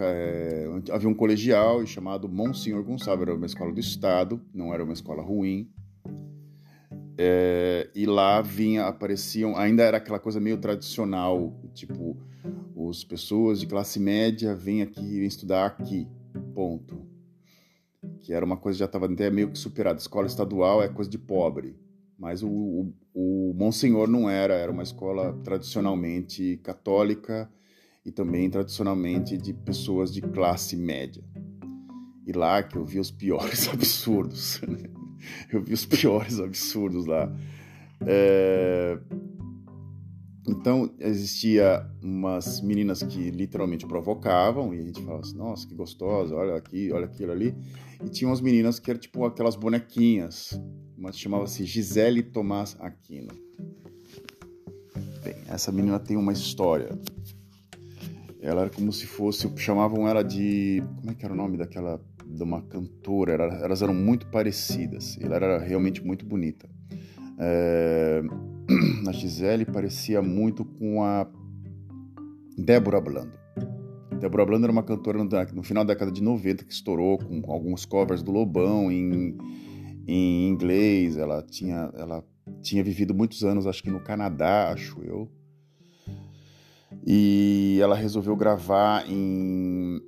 é, 0.00 0.66
havia 0.92 1.08
um 1.08 1.14
colegial 1.14 1.84
chamado 1.86 2.28
Monsenhor 2.28 2.84
Gonçalves, 2.84 3.22
era 3.22 3.34
uma 3.34 3.46
escola 3.46 3.72
do 3.72 3.80
estado, 3.80 4.38
não 4.52 4.74
era 4.74 4.84
uma 4.84 4.92
escola 4.92 5.22
ruim. 5.22 5.70
É, 7.18 7.88
e 7.94 8.04
lá 8.04 8.42
vinha, 8.42 8.86
apareciam, 8.86 9.56
ainda 9.56 9.82
era 9.82 9.96
aquela 9.96 10.18
coisa 10.18 10.38
meio 10.38 10.58
tradicional, 10.58 11.58
tipo 11.72 12.16
as 12.88 13.02
pessoas 13.02 13.58
de 13.58 13.66
classe 13.66 13.98
média 13.98 14.54
vêm 14.54 14.82
aqui 14.82 15.24
estudar 15.24 15.66
aqui, 15.66 16.06
ponto. 16.54 17.06
Que 18.20 18.32
era 18.32 18.44
uma 18.44 18.56
coisa 18.56 18.76
que 18.76 18.80
já 18.80 18.84
estava 18.84 19.06
até 19.06 19.30
meio 19.30 19.50
que 19.50 19.58
superada. 19.58 19.98
Escola 19.98 20.26
estadual 20.26 20.82
é 20.82 20.88
coisa 20.88 21.10
de 21.10 21.18
pobre, 21.18 21.76
mas 22.18 22.42
o, 22.42 22.48
o, 22.48 22.92
o 23.14 23.54
Monsenhor 23.54 24.08
não 24.08 24.28
era, 24.28 24.54
era 24.54 24.70
uma 24.70 24.82
escola 24.82 25.32
tradicionalmente 25.42 26.58
católica 26.58 27.50
e 28.04 28.12
também 28.12 28.48
tradicionalmente 28.48 29.36
de 29.36 29.52
pessoas 29.52 30.12
de 30.12 30.20
classe 30.20 30.76
média. 30.76 31.24
E 32.26 32.32
lá 32.32 32.62
que 32.62 32.76
eu 32.76 32.84
vi 32.84 33.00
os 33.00 33.10
piores 33.10 33.68
absurdos. 33.72 34.60
Né? 34.62 34.95
eu 35.52 35.62
vi 35.62 35.74
os 35.74 35.86
piores 35.86 36.40
absurdos 36.40 37.06
lá. 37.06 37.32
É, 38.06 38.98
então, 40.48 40.88
existia 41.00 41.84
umas 42.00 42.60
meninas 42.60 43.02
que 43.02 43.30
literalmente 43.30 43.84
provocavam, 43.84 44.72
e 44.72 44.78
a 44.78 44.82
gente 44.82 45.02
falava 45.02 45.22
assim, 45.22 45.36
nossa, 45.36 45.66
que 45.66 45.74
gostosa, 45.74 46.36
olha 46.36 46.54
aqui, 46.54 46.92
olha 46.92 47.06
aquilo 47.06 47.32
ali. 47.32 47.54
E 48.04 48.08
tinha 48.08 48.28
umas 48.28 48.40
meninas 48.40 48.78
que 48.78 48.88
eram 48.88 49.00
tipo 49.00 49.24
aquelas 49.24 49.56
bonequinhas, 49.56 50.60
uma 50.96 51.12
chamava-se 51.12 51.64
Gisele 51.64 52.22
Tomás 52.22 52.76
Aquino. 52.78 53.32
Bem, 55.24 55.34
essa 55.48 55.72
menina 55.72 55.98
tem 55.98 56.16
uma 56.16 56.32
história. 56.32 56.90
Ela 58.40 58.62
era 58.62 58.70
como 58.70 58.92
se 58.92 59.06
fosse, 59.06 59.50
chamavam 59.56 60.06
ela 60.06 60.22
de, 60.22 60.80
como 61.00 61.10
é 61.10 61.14
que 61.14 61.24
era 61.24 61.34
o 61.34 61.36
nome 61.36 61.56
daquela, 61.56 62.00
de 62.26 62.42
uma 62.42 62.62
cantora, 62.62 63.32
elas 63.32 63.82
eram 63.82 63.94
muito 63.94 64.26
parecidas, 64.26 65.16
ela 65.20 65.36
era 65.36 65.58
realmente 65.58 66.04
muito 66.04 66.26
bonita. 66.26 66.68
É 67.38 68.22
a 69.06 69.12
Gisele 69.12 69.64
parecia 69.64 70.20
muito 70.20 70.64
com 70.64 71.02
a 71.02 71.26
Débora 72.58 73.00
Blando. 73.00 73.38
Débora 74.20 74.44
Blando 74.44 74.64
era 74.64 74.72
uma 74.72 74.82
cantora 74.82 75.22
no, 75.22 75.62
final 75.62 75.84
da 75.84 75.92
década 75.92 76.10
de 76.10 76.22
90 76.22 76.64
que 76.64 76.72
estourou 76.72 77.18
com 77.18 77.42
alguns 77.50 77.84
covers 77.84 78.22
do 78.22 78.32
Lobão 78.32 78.90
em, 78.90 79.36
em 80.06 80.48
inglês. 80.48 81.16
Ela 81.16 81.42
tinha, 81.42 81.92
ela 81.94 82.24
tinha 82.60 82.82
vivido 82.82 83.14
muitos 83.14 83.44
anos, 83.44 83.66
acho 83.66 83.82
que 83.82 83.90
no 83.90 84.00
Canadá, 84.00 84.72
acho 84.72 85.00
eu. 85.02 85.30
E 87.06 87.78
ela 87.80 87.94
resolveu 87.94 88.34
gravar 88.34 89.08
em, 89.08 90.00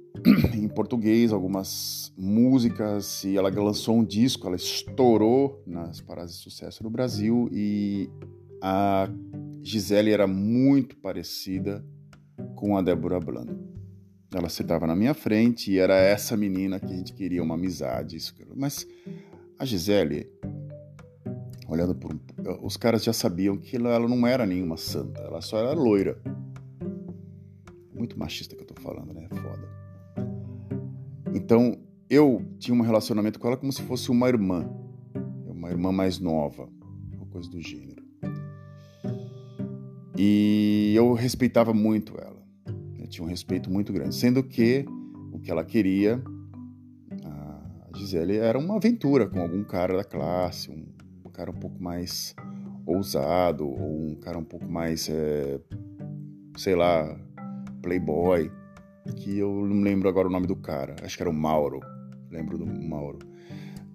em 0.54 0.68
português 0.68 1.32
algumas 1.32 2.12
músicas 2.16 3.24
e 3.24 3.36
ela 3.36 3.48
lançou 3.50 3.96
um 3.96 4.04
disco, 4.04 4.46
ela 4.46 4.56
estourou 4.56 5.62
nas 5.66 6.00
paradas 6.00 6.32
de 6.32 6.42
sucesso 6.42 6.82
no 6.82 6.90
Brasil 6.90 7.48
e 7.52 8.10
a 8.60 9.08
Gisele 9.62 10.10
era 10.10 10.26
muito 10.26 10.96
parecida 10.96 11.84
com 12.54 12.76
a 12.76 12.82
Débora 12.82 13.20
Blando. 13.20 13.58
Ela 14.34 14.48
sentava 14.48 14.86
na 14.86 14.94
minha 14.94 15.14
frente 15.14 15.72
e 15.72 15.78
era 15.78 15.94
essa 15.94 16.36
menina 16.36 16.78
que 16.78 16.92
a 16.92 16.96
gente 16.96 17.14
queria 17.14 17.42
uma 17.42 17.54
amizade. 17.54 18.16
Isso. 18.16 18.34
Mas 18.54 18.86
a 19.58 19.64
Gisele, 19.64 20.30
olhando 21.66 21.94
por 21.94 22.18
os 22.62 22.76
caras 22.76 23.04
já 23.04 23.12
sabiam 23.12 23.56
que 23.56 23.76
ela 23.76 23.98
não 24.00 24.26
era 24.26 24.46
nenhuma 24.46 24.76
santa, 24.76 25.20
ela 25.20 25.40
só 25.40 25.58
era 25.58 25.72
loira. 25.72 26.20
Muito 27.92 28.18
machista 28.18 28.54
que 28.54 28.62
eu 28.62 28.66
tô 28.66 28.80
falando, 28.80 29.12
né? 29.12 29.28
Foda. 29.28 29.57
Então, 31.34 31.78
eu 32.08 32.42
tinha 32.58 32.74
um 32.76 32.80
relacionamento 32.80 33.38
com 33.38 33.46
ela 33.46 33.56
como 33.56 33.72
se 33.72 33.82
fosse 33.82 34.10
uma 34.10 34.28
irmã, 34.28 34.68
uma 35.46 35.70
irmã 35.70 35.92
mais 35.92 36.18
nova, 36.18 36.68
uma 37.12 37.26
coisa 37.26 37.50
do 37.50 37.60
gênero. 37.60 38.02
E 40.16 40.92
eu 40.96 41.12
respeitava 41.12 41.72
muito 41.72 42.14
ela. 42.18 42.42
Eu 42.98 43.06
tinha 43.06 43.24
um 43.24 43.28
respeito 43.28 43.70
muito 43.70 43.92
grande. 43.92 44.14
Sendo 44.14 44.42
que 44.42 44.84
o 45.32 45.38
que 45.38 45.50
ela 45.50 45.64
queria, 45.64 46.20
a 47.24 47.96
Gisele, 47.96 48.36
era 48.36 48.58
uma 48.58 48.76
aventura 48.76 49.28
com 49.28 49.40
algum 49.40 49.62
cara 49.62 49.96
da 49.96 50.04
classe, 50.04 50.70
um 50.70 51.30
cara 51.38 51.52
um 51.52 51.54
pouco 51.54 51.80
mais 51.80 52.34
ousado, 52.84 53.68
ou 53.68 54.10
um 54.10 54.16
cara 54.16 54.36
um 54.36 54.44
pouco 54.44 54.68
mais, 54.68 55.08
é, 55.08 55.60
sei 56.56 56.74
lá, 56.74 57.16
playboy. 57.80 58.50
Que 59.16 59.38
eu 59.38 59.66
não 59.66 59.82
lembro 59.82 60.08
agora 60.08 60.28
o 60.28 60.30
nome 60.30 60.46
do 60.46 60.56
cara. 60.56 60.96
Acho 61.02 61.16
que 61.16 61.22
era 61.22 61.30
o 61.30 61.34
Mauro. 61.34 61.80
Lembro 62.30 62.58
do 62.58 62.66
Mauro 62.66 63.18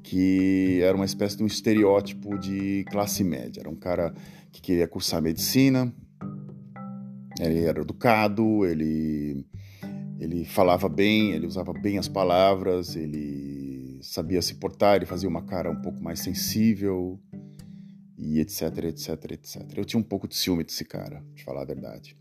que 0.03 0.81
era 0.83 0.95
uma 0.95 1.05
espécie 1.05 1.37
de 1.37 1.43
um 1.43 1.47
estereótipo 1.47 2.37
de 2.37 2.83
classe 2.91 3.23
média. 3.23 3.61
Era 3.61 3.69
um 3.69 3.75
cara 3.75 4.13
que 4.51 4.61
queria 4.61 4.87
cursar 4.87 5.21
medicina, 5.21 5.91
ele 7.39 7.61
era 7.61 7.81
educado, 7.81 8.65
ele, 8.65 9.45
ele 10.19 10.45
falava 10.45 10.87
bem, 10.87 11.31
ele 11.31 11.47
usava 11.47 11.73
bem 11.73 11.97
as 11.97 12.07
palavras, 12.07 12.95
ele 12.95 13.99
sabia 14.03 14.41
se 14.41 14.55
portar, 14.55 14.97
ele 14.97 15.05
fazia 15.05 15.27
uma 15.27 15.41
cara 15.41 15.71
um 15.71 15.81
pouco 15.81 16.03
mais 16.03 16.19
sensível 16.19 17.19
e 18.17 18.39
etc, 18.39 18.61
etc, 18.83 19.31
etc. 19.31 19.77
Eu 19.77 19.85
tinha 19.85 19.99
um 19.99 20.03
pouco 20.03 20.27
de 20.27 20.35
ciúme 20.35 20.63
desse 20.63 20.85
cara, 20.85 21.23
de 21.33 21.43
falar 21.43 21.61
a 21.61 21.65
verdade. 21.65 22.15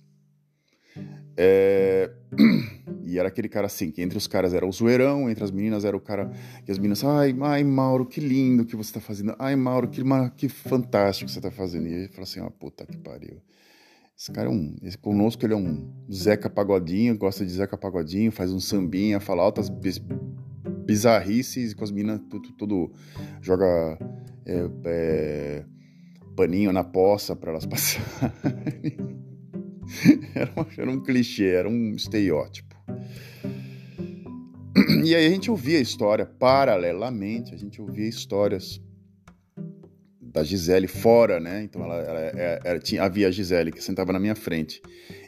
É... 1.37 2.11
E 3.04 3.18
era 3.18 3.28
aquele 3.28 3.49
cara 3.49 3.66
assim, 3.66 3.90
que 3.90 4.00
entre 4.00 4.16
os 4.16 4.26
caras 4.26 4.54
era 4.54 4.66
o 4.66 4.72
zoeirão, 4.72 5.28
entre 5.28 5.44
as 5.44 5.50
meninas 5.50 5.84
era 5.84 5.94
o 5.94 6.00
cara 6.00 6.30
que 6.64 6.72
as 6.72 6.78
meninas, 6.78 7.04
ai, 7.04 7.37
ai, 7.42 7.62
Mauro, 7.62 8.06
que 8.06 8.20
lindo 8.20 8.64
que 8.64 8.75
você 8.75 8.94
tá 8.94 9.00
fazendo, 9.00 9.34
ai, 9.38 9.54
Mauro, 9.54 9.88
que, 9.88 10.02
que 10.34 10.49
fantástico 10.49 11.26
que 11.26 11.34
você 11.34 11.40
tá 11.40 11.50
fazendo. 11.50 11.88
E 11.88 11.92
ele 11.92 12.08
falou 12.08 12.22
assim, 12.22 12.40
ó, 12.40 12.46
oh, 12.46 12.50
puta 12.50 12.87
que 12.87 12.96
pariu. 12.96 13.42
Esse 14.16 14.30
cara 14.30 14.49
é 14.49 14.50
um. 14.50 14.76
Esse, 14.82 14.96
conosco 14.96 15.44
ele 15.44 15.52
é 15.52 15.56
um 15.56 15.90
Zeca 16.11 16.49
Pagodinho, 16.49 17.18
gosta 17.18 17.44
de 17.44 17.52
Zeca 17.52 17.76
Pagodinho, 17.76 18.30
faz 18.30 18.52
um 18.52 18.61
sambinha, 18.61 19.18
fala 19.20 19.42
altas 19.42 19.68
bizarrices 20.87 21.75
com 21.75 21.84
as 21.84 21.90
minas, 21.90 22.20
tudo, 22.30 22.52
tudo 22.52 22.92
joga 23.40 23.99
é, 24.46 24.70
é, 24.84 25.64
paninho 26.37 26.72
na 26.72 26.84
poça 26.84 27.34
para 27.34 27.50
elas 27.50 27.66
passarem. 27.66 29.32
era, 30.35 30.53
uma, 30.55 30.67
era 30.77 30.91
um 30.91 31.01
clichê, 31.01 31.49
era 31.49 31.69
um 31.69 31.95
estereótipo. 31.95 32.73
E 35.05 35.15
aí 35.15 35.27
a 35.27 35.31
gente 35.31 35.51
ouvia 35.51 35.79
a 35.79 35.83
história 35.83 36.25
paralelamente, 36.25 37.55
a 37.55 37.59
gente 37.59 37.81
ouvia 37.81 38.09
histórias 38.09 38.81
da 40.21 40.43
Gisele 40.43 40.87
fora, 40.87 41.39
né? 41.39 41.62
Então 41.65 41.85
ela, 41.85 41.97
ela, 41.97 42.21
ela, 42.21 42.41
é, 42.41 42.61
ela, 42.65 42.79
tinha, 42.79 43.03
havia 43.03 43.29
a 43.29 43.31
Gisele 43.31 43.71
que 43.71 43.83
sentava 43.83 44.12
na 44.12 44.19
minha 44.19 44.35
frente 44.35 44.81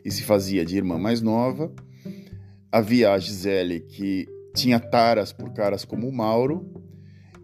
e 0.05 0.11
se 0.11 0.23
fazia 0.23 0.65
de 0.65 0.77
irmã 0.77 0.99
mais 0.99 1.21
nova. 1.21 1.73
Havia 2.73 3.13
a 3.13 3.19
Gisele 3.19 3.81
que 3.81 4.27
tinha 4.55 4.81
taras 4.81 5.33
por 5.33 5.53
caras 5.53 5.85
como 5.85 6.09
o 6.09 6.13
Mauro. 6.13 6.73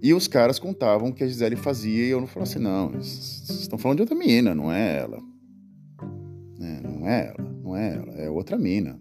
E 0.02 0.14
os 0.14 0.26
caras 0.26 0.58
contavam 0.58 1.10
o 1.10 1.12
que 1.12 1.22
a 1.22 1.26
Gisele 1.26 1.56
fazia 1.56 2.06
e 2.06 2.08
eu 2.08 2.20
não 2.20 2.26
falava 2.26 2.50
assim, 2.50 2.58
não, 2.58 2.88
vocês 2.88 3.60
estão 3.60 3.78
falando 3.78 3.98
de 3.98 4.02
outra 4.02 4.16
menina, 4.16 4.54
não 4.54 4.72
é 4.72 4.96
ela. 4.96 5.18
Não 7.00 7.08
é 7.08 7.28
ela, 7.28 7.50
não 7.64 7.76
é 7.76 7.96
ela, 7.96 8.12
é 8.12 8.28
outra 8.28 8.58
mina. 8.58 9.00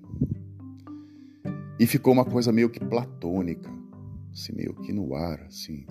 E 1.77 1.85
ficou 1.85 2.13
uma 2.13 2.23
coisa 2.23 2.49
meio 2.49 2.69
que 2.69 2.79
platônica, 2.79 3.69
assim, 4.31 4.55
meio 4.55 4.73
que 4.73 4.93
no 4.93 5.13
ar, 5.13 5.41
assim. 5.41 5.85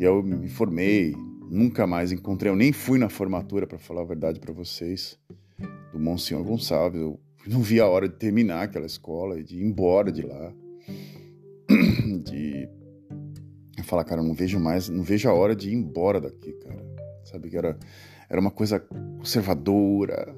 E 0.00 0.02
eu 0.02 0.22
me 0.22 0.48
formei, 0.48 1.14
nunca 1.50 1.86
mais 1.86 2.10
encontrei, 2.10 2.50
eu 2.50 2.56
nem 2.56 2.72
fui 2.72 2.98
na 2.98 3.10
formatura, 3.10 3.66
para 3.66 3.78
falar 3.78 4.00
a 4.00 4.06
verdade 4.06 4.40
para 4.40 4.50
vocês, 4.54 5.18
do 5.92 6.00
Monsenhor 6.00 6.42
Gonçalves. 6.42 6.98
Eu 6.98 7.20
não 7.46 7.60
vi 7.60 7.80
a 7.80 7.86
hora 7.86 8.08
de 8.08 8.14
terminar 8.16 8.62
aquela 8.62 8.86
escola 8.86 9.38
e 9.38 9.44
de 9.44 9.58
ir 9.58 9.62
embora 9.62 10.10
de 10.10 10.22
lá. 10.22 10.54
De 12.24 12.68
falar, 13.82 14.04
cara, 14.04 14.22
não 14.22 14.32
vejo 14.32 14.58
mais, 14.58 14.88
não 14.88 15.02
vejo 15.02 15.28
a 15.28 15.34
hora 15.34 15.54
de 15.54 15.68
ir 15.68 15.74
embora 15.74 16.18
daqui, 16.18 16.52
cara. 16.52 16.82
Sabe 17.24 17.50
que 17.50 17.56
era, 17.56 17.78
era 18.30 18.40
uma 18.40 18.50
coisa 18.50 18.80
conservadora, 18.80 20.34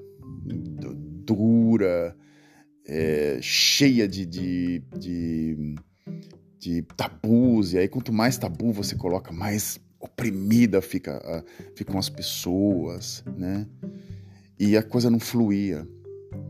dura, 1.27 2.17
é, 2.87 3.39
cheia 3.43 4.07
de, 4.07 4.25
de, 4.25 4.83
de, 4.97 5.75
de, 6.59 6.83
tabus. 6.97 7.73
E 7.73 7.79
aí, 7.79 7.89
quanto 7.89 8.13
mais 8.13 8.39
tabu 8.39 8.73
você 8.73 8.95
coloca, 8.95 9.33
mais 9.33 9.81
oprimida 9.99 10.81
fica, 10.81 11.45
ficam 11.75 11.99
as 11.99 12.09
pessoas, 12.09 13.25
né? 13.37 13.67
E 14.59 14.77
a 14.77 14.83
coisa 14.83 15.11
não 15.11 15.19
fluía, 15.21 15.87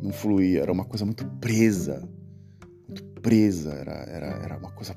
não 0.02 0.12
fluía. 0.12 0.60
Era 0.60 0.72
uma 0.72 0.84
coisa 0.84 1.04
muito 1.04 1.26
presa, 1.40 2.08
muito 2.86 3.02
presa. 3.20 3.72
Era, 3.72 3.94
era, 4.08 4.26
era 4.44 4.58
uma 4.58 4.70
coisa 4.70 4.96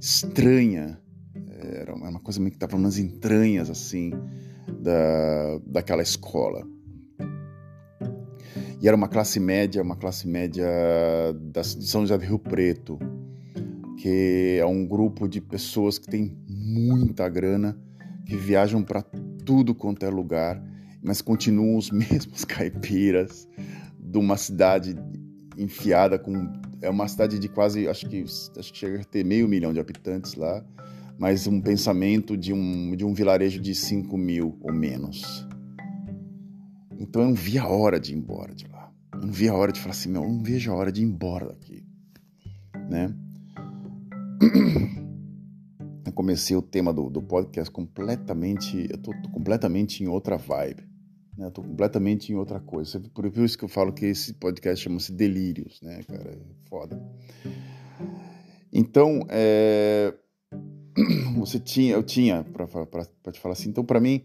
estranha. 0.00 1.00
Era 1.60 1.94
uma 1.94 2.20
coisa 2.20 2.38
meio 2.38 2.52
que 2.52 2.56
estava 2.56 2.78
nas 2.78 2.98
entranhas, 2.98 3.68
assim, 3.68 4.12
da, 4.80 5.58
daquela 5.66 6.02
escola. 6.02 6.64
E 8.80 8.86
era 8.86 8.96
uma 8.96 9.08
classe 9.08 9.40
média, 9.40 9.82
uma 9.82 9.96
classe 9.96 10.28
média 10.28 10.66
da, 11.52 11.62
de 11.62 11.86
São 11.86 12.02
José 12.02 12.16
do 12.16 12.24
Rio 12.24 12.38
Preto, 12.38 12.98
que 13.96 14.58
é 14.60 14.64
um 14.64 14.86
grupo 14.86 15.28
de 15.28 15.40
pessoas 15.40 15.98
que 15.98 16.06
tem 16.06 16.36
muita 16.48 17.28
grana, 17.28 17.76
que 18.24 18.36
viajam 18.36 18.82
para 18.82 19.02
tudo 19.44 19.74
quanto 19.74 20.04
é 20.04 20.08
lugar, 20.08 20.62
mas 21.02 21.20
continuam 21.20 21.76
os 21.76 21.90
mesmos 21.92 22.44
caipiras 22.44 23.48
de 23.98 24.18
uma 24.18 24.36
cidade 24.36 24.96
enfiada 25.56 26.18
com 26.18 26.32
é 26.80 26.88
uma 26.88 27.08
cidade 27.08 27.38
de 27.38 27.48
quase, 27.48 27.88
acho 27.88 28.08
que, 28.08 28.22
acho 28.22 28.72
que 28.72 28.78
chega 28.78 29.00
a 29.00 29.04
ter 29.04 29.24
meio 29.24 29.48
milhão 29.48 29.72
de 29.72 29.80
habitantes 29.80 30.34
lá, 30.34 30.64
mas 31.18 31.46
um 31.46 31.60
pensamento 31.60 32.36
de 32.36 32.52
um, 32.52 32.94
de 32.94 33.04
um 33.04 33.12
vilarejo 33.12 33.60
de 33.60 33.74
5 33.74 34.16
mil 34.16 34.56
ou 34.60 34.72
menos. 34.72 35.46
Então 36.98 37.22
eu 37.22 37.28
não 37.28 37.34
via 37.34 37.62
a 37.62 37.68
hora 37.68 38.00
de 38.00 38.12
ir 38.12 38.16
embora 38.16 38.52
de 38.52 38.66
lá. 38.66 38.92
Eu 39.12 39.20
não 39.20 39.32
via 39.32 39.52
a 39.52 39.54
hora 39.54 39.72
de 39.72 39.80
falar 39.80 39.92
assim, 39.92 40.10
meu, 40.10 40.22
eu 40.22 40.28
não 40.28 40.42
vejo 40.42 40.72
a 40.72 40.74
hora 40.74 40.90
de 40.90 41.00
ir 41.00 41.04
embora 41.04 41.46
daqui, 41.46 41.86
né? 42.90 43.14
Eu 46.04 46.12
comecei 46.12 46.56
o 46.56 46.62
tema 46.62 46.92
do, 46.92 47.10
do 47.10 47.20
podcast 47.20 47.70
completamente, 47.70 48.88
eu 48.90 48.96
tô, 48.96 49.12
tô 49.22 49.28
completamente 49.28 50.02
em 50.02 50.08
outra 50.08 50.38
vibe. 50.38 50.82
Né? 51.36 51.44
Eu 51.44 51.50
tô 51.50 51.62
completamente 51.62 52.32
em 52.32 52.34
outra 52.34 52.58
coisa. 52.58 52.98
Por 52.98 53.26
isso 53.26 53.58
que 53.58 53.64
eu 53.64 53.68
falo 53.68 53.92
que 53.92 54.06
esse 54.06 54.32
podcast 54.32 54.82
chama-se 54.82 55.12
Delírios, 55.12 55.82
né, 55.82 56.02
cara? 56.04 56.30
É 56.30 56.38
foda. 56.66 56.98
Então, 58.72 59.20
é... 59.28 60.14
você 61.36 61.60
tinha, 61.60 61.92
eu 61.92 62.02
tinha, 62.02 62.42
para 62.42 62.66
te 63.30 63.38
falar 63.38 63.52
assim, 63.52 63.68
então 63.68 63.84
para 63.84 64.00
mim, 64.00 64.24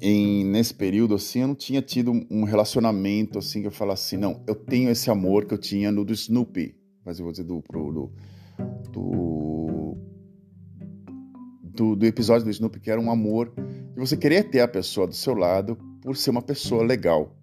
em, 0.00 0.44
nesse 0.44 0.74
período 0.74 1.14
assim, 1.14 1.40
eu 1.40 1.48
não 1.48 1.54
tinha 1.54 1.82
tido 1.82 2.12
um 2.30 2.44
relacionamento 2.44 3.38
assim 3.38 3.60
que 3.60 3.66
eu 3.66 3.72
falasse 3.72 4.14
assim, 4.14 4.22
não, 4.22 4.42
eu 4.46 4.54
tenho 4.54 4.90
esse 4.90 5.10
amor 5.10 5.44
que 5.44 5.54
eu 5.54 5.58
tinha 5.58 5.90
no 5.90 6.04
do 6.04 6.12
Snoopy, 6.12 6.76
mas 7.04 7.18
eu 7.18 7.24
vou 7.24 7.32
dizer 7.32 7.44
do, 7.44 7.60
pro, 7.62 7.92
do, 7.92 8.12
do, 8.92 9.96
do, 11.62 11.96
do 11.96 12.06
episódio 12.06 12.44
do 12.44 12.50
Snoopy, 12.50 12.80
que 12.80 12.90
era 12.90 13.00
um 13.00 13.10
amor 13.10 13.52
de 13.56 13.98
você 13.98 14.16
querer 14.16 14.50
ter 14.50 14.60
a 14.60 14.68
pessoa 14.68 15.06
do 15.06 15.14
seu 15.14 15.34
lado 15.34 15.76
por 16.00 16.16
ser 16.16 16.30
uma 16.30 16.42
pessoa 16.42 16.84
legal, 16.84 17.36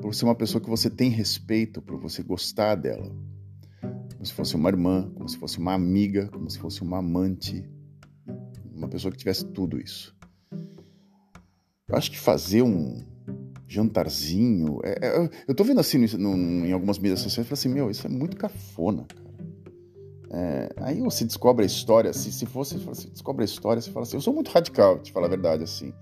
por 0.00 0.14
ser 0.14 0.24
uma 0.24 0.34
pessoa 0.34 0.62
que 0.62 0.70
você 0.70 0.88
tem 0.88 1.10
respeito, 1.10 1.82
por 1.82 1.98
você 1.98 2.22
gostar 2.22 2.76
dela. 2.76 3.10
Como 4.12 4.26
se 4.26 4.32
fosse 4.32 4.54
uma 4.54 4.68
irmã, 4.68 5.10
como 5.14 5.28
se 5.28 5.36
fosse 5.38 5.58
uma 5.58 5.72
amiga, 5.72 6.28
como 6.28 6.48
se 6.48 6.58
fosse 6.58 6.82
uma 6.82 6.98
amante, 6.98 7.64
uma 8.72 8.88
pessoa 8.88 9.10
que 9.10 9.18
tivesse 9.18 9.46
tudo 9.46 9.80
isso. 9.80 10.14
Eu 11.90 11.96
acho 11.96 12.10
que 12.10 12.18
fazer 12.18 12.62
um 12.62 13.02
jantarzinho. 13.66 14.80
É, 14.84 15.06
é, 15.06 15.30
eu 15.46 15.54
tô 15.54 15.64
vendo 15.64 15.80
assim 15.80 15.98
no, 16.16 16.36
no, 16.36 16.66
em 16.66 16.72
algumas 16.72 16.98
mídias 16.98 17.20
sociais 17.20 17.46
e 17.46 17.48
falo 17.48 17.58
assim: 17.58 17.68
meu, 17.68 17.90
isso 17.90 18.06
é 18.06 18.10
muito 18.10 18.36
cafona, 18.36 19.04
cara. 19.04 19.30
É, 20.32 20.68
aí 20.76 21.00
você 21.00 21.24
descobre 21.24 21.64
a 21.64 21.66
história, 21.66 22.12
se, 22.12 22.30
se 22.30 22.46
fosse, 22.46 22.78
você 22.78 23.08
descobre 23.08 23.42
a 23.42 23.44
história, 23.44 23.82
você 23.82 23.90
fala 23.90 24.04
assim, 24.04 24.16
eu 24.16 24.20
sou 24.20 24.32
muito 24.32 24.48
radical, 24.48 25.00
te 25.00 25.10
falar 25.10 25.26
a 25.26 25.30
verdade, 25.30 25.64
assim. 25.64 25.92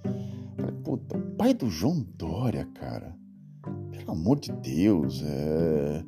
Falei, 0.55 0.75
puta, 0.85 1.17
o 1.17 1.21
pai 1.35 1.55
do 1.55 1.71
João 1.71 2.07
Dória, 2.15 2.69
cara, 2.75 3.17
pelo 3.91 4.11
amor 4.11 4.39
de 4.39 4.53
Deus, 4.53 5.23
é... 5.25 6.05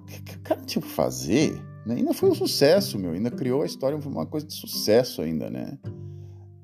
o 0.00 0.04
que 0.04 0.36
o 0.36 0.40
cara 0.40 0.60
tinha 0.60 0.80
que 0.80 0.88
fazer? 0.88 1.52
Né? 1.84 1.96
Ainda 1.96 2.14
foi 2.14 2.30
um 2.30 2.34
sucesso, 2.34 2.96
meu, 2.96 3.10
ainda 3.10 3.30
criou 3.30 3.62
a 3.62 3.66
história, 3.66 4.00
foi 4.00 4.12
uma 4.12 4.26
coisa 4.26 4.46
de 4.46 4.54
sucesso 4.54 5.20
ainda, 5.20 5.50
né? 5.50 5.76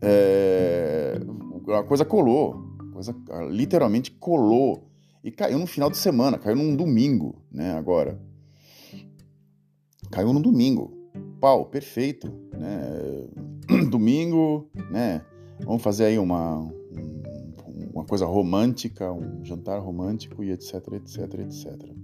É... 0.01 1.19
A 1.68 1.83
coisa 1.83 2.05
colou, 2.05 2.77
a 2.79 2.92
coisa 2.92 3.16
literalmente 3.50 4.11
colou, 4.11 4.88
e 5.24 5.31
caiu 5.31 5.59
no 5.59 5.66
final 5.66 5.88
de 5.88 5.96
semana, 5.96 6.37
caiu 6.37 6.55
num 6.55 6.77
domingo, 6.77 7.37
né, 7.50 7.72
agora. 7.72 8.20
Caiu 10.11 10.33
no 10.33 10.40
domingo. 10.40 10.92
Pau, 11.40 11.64
perfeito. 11.64 12.31
Né? 12.53 13.85
Domingo, 13.90 14.68
né? 14.90 15.24
Vamos 15.64 15.83
fazer 15.83 16.05
aí 16.05 16.18
uma, 16.18 16.70
uma 17.92 18.05
coisa 18.05 18.27
romântica, 18.27 19.11
um 19.12 19.44
jantar 19.44 19.81
romântico 19.81 20.44
e 20.44 20.50
etc, 20.50 20.74
etc, 20.92 21.35
etc. 21.40 21.94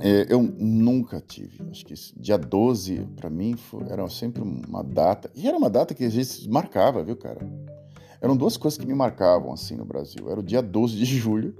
É, 0.00 0.26
eu 0.32 0.42
nunca 0.42 1.20
tive. 1.20 1.60
Acho 1.70 1.84
que 1.84 1.94
dia 2.16 2.36
12, 2.36 3.06
para 3.16 3.30
mim, 3.30 3.56
foi, 3.56 3.84
era 3.88 4.08
sempre 4.08 4.42
uma 4.42 4.82
data. 4.82 5.30
E 5.34 5.46
era 5.46 5.56
uma 5.56 5.70
data 5.70 5.94
que 5.94 6.04
às 6.04 6.14
vezes 6.14 6.46
marcava, 6.46 7.02
viu, 7.02 7.16
cara? 7.16 7.40
Eram 8.20 8.36
duas 8.36 8.56
coisas 8.56 8.78
que 8.78 8.86
me 8.86 8.94
marcavam 8.94 9.52
assim 9.52 9.76
no 9.76 9.84
Brasil. 9.84 10.30
Era 10.30 10.40
o 10.40 10.42
dia 10.42 10.62
12 10.62 10.96
de 10.96 11.04
julho, 11.04 11.54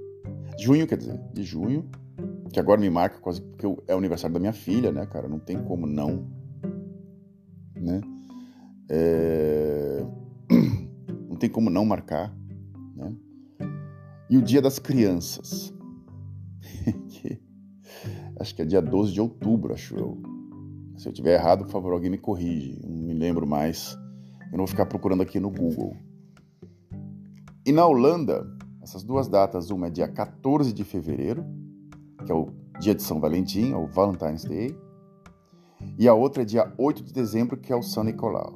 junho, 0.59 0.87
quer 0.87 0.97
dizer, 0.97 1.21
de 1.33 1.43
junho, 1.43 1.89
que 2.53 2.61
agora 2.61 2.81
me 2.81 2.89
marca 2.89 3.19
quase 3.19 3.41
porque 3.41 3.67
é 3.89 3.95
o 3.95 3.99
aniversário 3.99 4.35
da 4.35 4.41
minha 4.41 4.53
filha, 4.53 4.93
né, 4.93 5.07
cara? 5.07 5.29
Não 5.29 5.39
tem 5.39 5.63
como 5.63 5.87
não, 5.87 6.27
né? 7.75 8.01
É... 8.89 10.05
Não 11.29 11.37
tem 11.37 11.49
como 11.49 11.71
não 11.71 11.85
marcar, 11.85 12.33
né? 12.95 13.13
E 14.29 14.37
o 14.37 14.43
Dia 14.43 14.61
das 14.63 14.79
Crianças, 14.79 15.75
acho 18.43 18.55
que 18.55 18.63
é 18.63 18.65
dia 18.65 18.83
12 18.83 19.13
de 19.13 19.21
outubro, 19.21 19.73
acho 19.73 19.97
eu. 19.97 20.19
Se 20.97 21.09
eu 21.09 21.13
tiver 21.13 21.35
errado, 21.35 21.65
por 21.65 21.71
favor, 21.71 21.93
alguém 21.93 22.11
me 22.11 22.19
corrige. 22.19 22.79
Não 22.85 22.91
me 22.91 23.15
lembro 23.15 23.47
mais. 23.47 23.97
Eu 24.53 24.59
não 24.59 24.59
vou 24.59 24.67
ficar 24.67 24.87
procurando 24.87 25.23
aqui 25.23 25.41
no 25.41 25.51
Google. 25.51 25.97
E 27.65 27.73
na 27.73 27.87
Holanda, 27.87 28.47
essas 28.83 29.03
duas 29.03 29.29
datas, 29.29 29.71
uma 29.71 29.87
é 29.87 29.91
dia 29.91 30.07
14 30.07 30.73
de 30.73 30.85
fevereiro 30.85 31.45
que 32.25 32.33
é 32.33 32.35
o 32.35 32.49
dia 32.81 32.95
de 32.95 33.03
São 33.03 33.21
Valentim, 33.21 33.73
ou 33.73 33.87
Valentine's 33.87 34.45
Day, 34.45 34.77
e 35.99 36.09
a 36.09 36.15
outra 36.15 36.43
é 36.43 36.45
dia 36.47 36.73
8 36.79 37.03
de 37.03 37.13
dezembro, 37.13 37.57
que 37.57 37.73
é 37.73 37.77
o 37.77 37.83
São 37.83 38.05
Nicolau. 38.05 38.55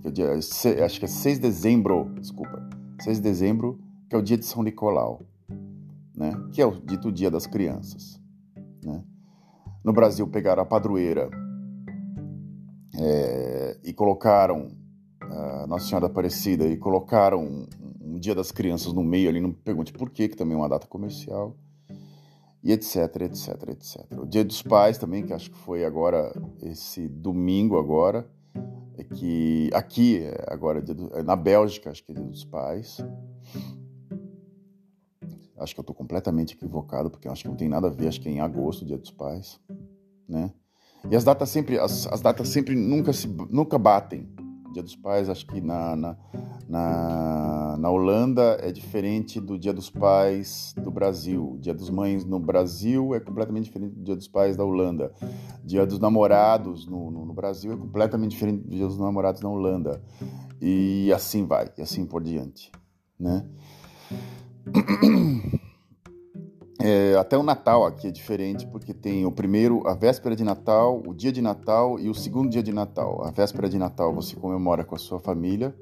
Que 0.00 0.08
é 0.08 0.10
dia, 0.10 0.32
acho 0.32 0.98
que 0.98 1.04
é 1.04 1.08
6 1.08 1.36
de 1.36 1.42
dezembro, 1.42 2.10
desculpa, 2.18 2.68
6 3.00 3.18
de 3.18 3.22
dezembro, 3.22 3.78
que 4.08 4.16
é 4.16 4.18
o 4.18 4.22
dia 4.22 4.36
de 4.36 4.44
São 4.44 4.62
Nicolau, 4.62 5.22
né? 6.14 6.32
que 6.52 6.62
é 6.62 6.66
o 6.66 6.72
dito 6.72 7.10
dia 7.10 7.30
das 7.30 7.46
crianças. 7.46 8.20
No 9.84 9.92
Brasil 9.92 10.26
pegaram 10.28 10.62
a 10.62 10.66
padroeira 10.66 11.28
é, 12.98 13.78
e 13.84 13.92
colocaram 13.92 14.70
a 15.20 15.66
Nossa 15.66 15.86
Senhora 15.86 16.06
Aparecida 16.06 16.66
e 16.66 16.76
colocaram 16.76 17.66
um, 18.00 18.18
dia 18.22 18.34
das 18.34 18.52
crianças 18.52 18.92
no 18.92 19.02
meio 19.02 19.28
ali, 19.28 19.40
não 19.40 19.52
pergunte 19.52 19.92
por 19.92 20.08
quê, 20.10 20.28
que 20.28 20.36
também 20.36 20.54
é 20.54 20.58
uma 20.58 20.68
data 20.68 20.86
comercial 20.86 21.56
e 22.62 22.70
etc, 22.70 23.22
etc, 23.22 23.68
etc. 23.70 24.18
O 24.18 24.24
Dia 24.24 24.44
dos 24.44 24.62
Pais 24.62 24.96
também, 24.96 25.26
que 25.26 25.32
acho 25.32 25.50
que 25.50 25.58
foi 25.58 25.84
agora, 25.84 26.32
esse 26.62 27.08
domingo 27.08 27.76
agora, 27.76 28.30
é 28.96 29.02
que 29.02 29.68
aqui, 29.74 30.22
agora, 30.46 30.84
é 31.14 31.22
na 31.24 31.34
Bélgica, 31.34 31.90
acho 31.90 32.04
que 32.04 32.12
é 32.12 32.14
Dia 32.14 32.24
dos 32.24 32.44
Pais. 32.44 32.98
Acho 35.62 35.74
que 35.74 35.80
eu 35.80 35.82
estou 35.82 35.94
completamente 35.94 36.54
equivocado, 36.54 37.10
porque 37.10 37.28
acho 37.28 37.42
que 37.42 37.48
não 37.48 37.56
tem 37.56 37.68
nada 37.68 37.86
a 37.86 37.90
ver, 37.90 38.08
acho 38.08 38.20
que 38.20 38.28
é 38.28 38.32
em 38.32 38.40
agosto, 38.40 38.84
Dia 38.84 38.98
dos 38.98 39.10
Pais, 39.10 39.60
né? 40.28 40.52
E 41.10 41.16
as 41.16 41.24
datas 41.24 41.48
sempre, 41.48 41.78
as, 41.78 42.06
as 42.06 42.20
datas 42.20 42.48
sempre 42.48 42.74
nunca, 42.74 43.12
se, 43.12 43.26
nunca 43.50 43.78
batem. 43.78 44.28
Dia 44.72 44.82
dos 44.82 44.96
Pais, 44.96 45.28
acho 45.28 45.46
que 45.46 45.60
na, 45.60 45.94
na, 45.94 46.16
Na, 46.68 47.76
na 47.78 47.90
Holanda 47.90 48.56
é 48.62 48.72
diferente 48.72 49.38
do 49.38 49.58
Dia 49.58 49.72
dos 49.72 49.90
Pais 49.90 50.74
do 50.82 50.90
Brasil. 50.90 51.58
Dia 51.60 51.74
dos 51.74 51.90
Mães 51.90 52.24
no 52.24 52.38
Brasil 52.38 53.14
é 53.14 53.20
completamente 53.20 53.64
diferente 53.64 53.94
do 53.94 54.02
Dia 54.02 54.16
dos 54.16 54.28
Pais 54.28 54.56
da 54.56 54.64
Holanda. 54.64 55.12
Dia 55.62 55.84
dos 55.84 55.98
Namorados 55.98 56.86
no, 56.86 57.10
no, 57.10 57.26
no 57.26 57.34
Brasil 57.34 57.72
é 57.72 57.76
completamente 57.76 58.30
diferente 58.30 58.62
do 58.62 58.70
Dia 58.70 58.86
dos 58.86 58.98
Namorados 58.98 59.42
na 59.42 59.50
Holanda. 59.50 60.02
E 60.60 61.12
assim 61.12 61.44
vai, 61.44 61.70
e 61.76 61.82
assim 61.82 62.06
por 62.06 62.22
diante, 62.22 62.72
né? 63.20 63.44
É, 66.84 67.14
até 67.14 67.38
o 67.38 67.44
Natal 67.44 67.86
aqui 67.86 68.08
é 68.08 68.10
diferente, 68.10 68.66
porque 68.66 68.92
tem 68.92 69.24
o 69.24 69.30
primeiro, 69.30 69.86
a 69.86 69.94
véspera 69.94 70.34
de 70.34 70.42
Natal, 70.42 71.00
o 71.06 71.14
dia 71.14 71.30
de 71.30 71.40
Natal 71.40 71.96
e 72.00 72.08
o 72.08 72.14
segundo 72.14 72.50
dia 72.50 72.62
de 72.62 72.72
Natal. 72.72 73.24
A 73.24 73.30
véspera 73.30 73.68
de 73.68 73.78
Natal 73.78 74.12
você 74.12 74.34
comemora 74.34 74.84
com 74.84 74.96
a 74.96 74.98
sua 74.98 75.20
família, 75.20 75.72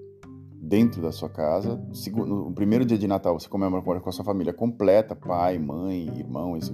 dentro 0.61 1.01
da 1.01 1.11
sua 1.11 1.31
casa. 1.31 1.81
O, 2.15 2.53
primeiro 2.53 2.85
dia 2.85 2.99
de 2.99 3.07
Natal 3.09 3.39
você 3.39 3.49
comemora 3.49 3.99
com 3.99 4.09
a 4.09 4.13
sua 4.13 4.25
família 4.25 4.53
completa, 4.53 5.17
pai, 5.17 5.59
mãe, 5.59 6.07
irmão. 6.19 6.57
Isso. 6.57 6.71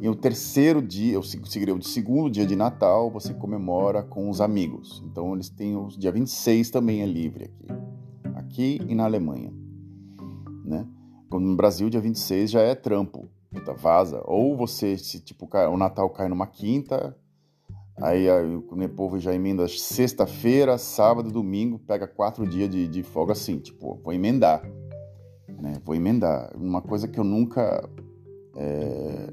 E 0.00 0.08
o 0.08 0.14
terceiro 0.14 0.80
dia, 0.80 1.18
o, 1.18 1.22
o 1.22 1.82
segundo 1.82 2.30
dia 2.30 2.46
de 2.46 2.54
Natal, 2.54 3.10
você 3.10 3.34
comemora 3.34 4.04
com 4.04 4.30
os 4.30 4.40
amigos. 4.40 5.02
Então 5.04 5.34
eles 5.34 5.48
têm 5.48 5.76
o 5.76 5.88
dia 5.88 6.12
26 6.12 6.70
também 6.70 7.02
é 7.02 7.06
livre 7.06 7.46
aqui. 7.46 7.66
Aqui 8.36 8.80
e 8.86 8.94
na 8.94 9.04
Alemanha. 9.04 9.52
Né? 10.64 10.86
No 11.40 11.56
Brasil, 11.56 11.90
dia 11.90 12.00
26 12.00 12.50
já 12.50 12.60
é 12.60 12.74
trampo 12.74 13.28
puta, 13.54 13.72
vaza. 13.72 14.20
Ou 14.24 14.56
você, 14.56 14.98
se 14.98 15.20
tipo, 15.20 15.48
o 15.70 15.76
Natal 15.76 16.10
cai 16.10 16.28
numa 16.28 16.46
quinta, 16.46 17.16
aí, 18.02 18.28
aí 18.28 18.56
o 18.56 18.88
povo 18.88 19.18
já 19.18 19.32
emenda 19.32 19.68
sexta-feira, 19.68 20.76
sábado, 20.76 21.30
domingo, 21.30 21.78
pega 21.78 22.08
quatro 22.08 22.46
dias 22.46 22.68
de, 22.68 22.88
de 22.88 23.02
folga 23.02 23.32
assim, 23.32 23.58
tipo, 23.58 24.00
vou 24.02 24.12
emendar. 24.12 24.62
Né? 25.60 25.74
Vou 25.84 25.94
emendar. 25.94 26.50
Uma 26.56 26.82
coisa 26.82 27.06
que 27.06 27.18
eu 27.18 27.24
nunca. 27.24 27.88
É... 28.56 29.32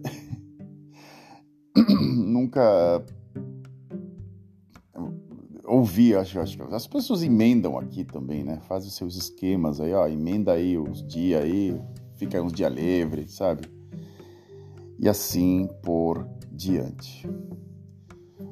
nunca 2.16 3.04
ouvi, 5.72 6.16
acho, 6.16 6.40
acho 6.40 6.58
que 6.58 6.74
as 6.74 6.88
pessoas 6.88 7.24
emendam 7.24 7.78
aqui 7.78 8.04
também, 8.04 8.44
né? 8.44 8.60
Fazem 8.68 8.90
os 8.90 8.96
seus 8.96 9.16
esquemas 9.16 9.80
aí, 9.80 9.94
ó, 9.94 10.08
emenda 10.08 10.54
aí 10.54 10.78
os 10.78 11.06
dias 11.08 11.44
aí, 11.44 11.80
fica 12.16 12.42
uns 12.42 12.54
dias 12.54 12.72
livre, 12.72 13.28
sabe? 13.28 13.82
e 15.02 15.10
assim 15.10 15.68
por 15.82 16.30
diante. 16.52 17.28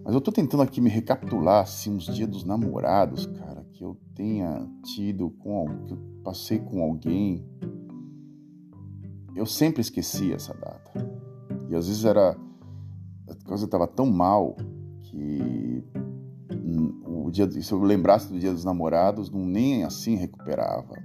Mas 0.04 0.16
eu 0.16 0.20
tô 0.20 0.32
tentando 0.32 0.64
aqui 0.64 0.82
me 0.82 0.90
recapitular 0.90 1.62
assim, 1.62 1.92
uns 1.92 2.06
dias 2.06 2.28
dos 2.28 2.44
namorados, 2.44 3.28
cara, 3.28 3.64
que 3.72 3.84
eu 3.84 3.96
tenha 4.16 4.68
tido 4.84 5.30
com 5.30 5.68
que 5.86 5.94
eu 5.94 6.00
passei 6.24 6.58
com 6.58 6.82
alguém. 6.82 7.46
Eu 9.36 9.46
sempre 9.46 9.82
esqueci 9.82 10.34
essa 10.34 10.56
data. 10.56 10.92
E 11.70 11.76
às 11.76 11.88
vezes 11.88 12.04
era 12.04 12.36
a 13.30 13.48
coisa 13.48 13.66
estava 13.66 13.86
tão 13.86 14.08
mal 14.08 14.58
que 15.04 15.69
o 17.30 17.32
dia 17.32 17.50
se 17.50 17.72
eu 17.72 17.80
lembrasse 17.82 18.32
do 18.32 18.40
dia 18.40 18.52
dos 18.52 18.66
namorados, 18.66 19.30
não 19.30 19.46
nem 19.46 19.84
assim 19.84 20.16
recuperava. 20.16 20.96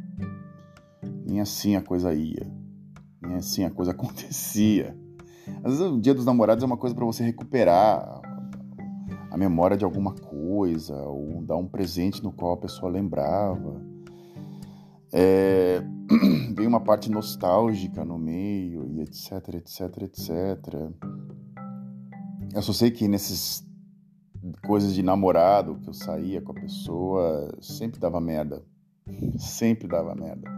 Nem 1.25 1.41
assim 1.41 1.77
a 1.77 1.83
coisa 1.83 2.13
ia. 2.13 2.51
Nem 3.23 3.37
assim 3.37 3.65
a 3.65 3.71
coisa 3.71 3.93
acontecia. 3.93 4.97
Às 5.63 5.79
vezes 5.79 5.93
o 5.93 6.01
dia 6.01 6.15
dos 6.15 6.25
namorados 6.25 6.65
é 6.65 6.67
uma 6.67 6.77
coisa 6.77 6.95
para 6.95 7.05
você 7.05 7.23
recuperar 7.23 8.23
a 9.31 9.37
memória 9.37 9.77
de 9.77 9.85
alguma 9.85 10.15
coisa, 10.15 10.97
ou 10.97 11.43
dar 11.43 11.57
um 11.57 11.67
presente 11.67 12.23
no 12.23 12.33
qual 12.33 12.55
a 12.55 12.57
pessoa 12.57 12.91
lembrava. 12.91 13.83
É, 15.13 15.83
vem 16.57 16.67
uma 16.67 16.81
parte 16.81 17.11
nostálgica 17.11 18.05
no 18.05 18.19
meio, 18.19 18.87
e 18.89 19.01
etc, 19.01 19.55
etc, 19.55 20.03
etc. 20.03 20.31
Eu 22.55 22.63
só 22.63 22.73
sei 22.73 22.91
que 22.91 23.09
nesses 23.09 23.67
coisas 24.67 24.95
de 24.95 25.03
namorado 25.03 25.79
que 25.81 25.89
eu 25.89 25.95
saía 25.95 26.41
com 26.41 26.53
a 26.53 26.61
pessoa, 26.61 27.57
sempre 27.61 28.01
dava 28.01 28.21
merda. 28.21 28.63
Sempre 29.39 29.87
dava 29.87 30.15
merda. 30.15 30.51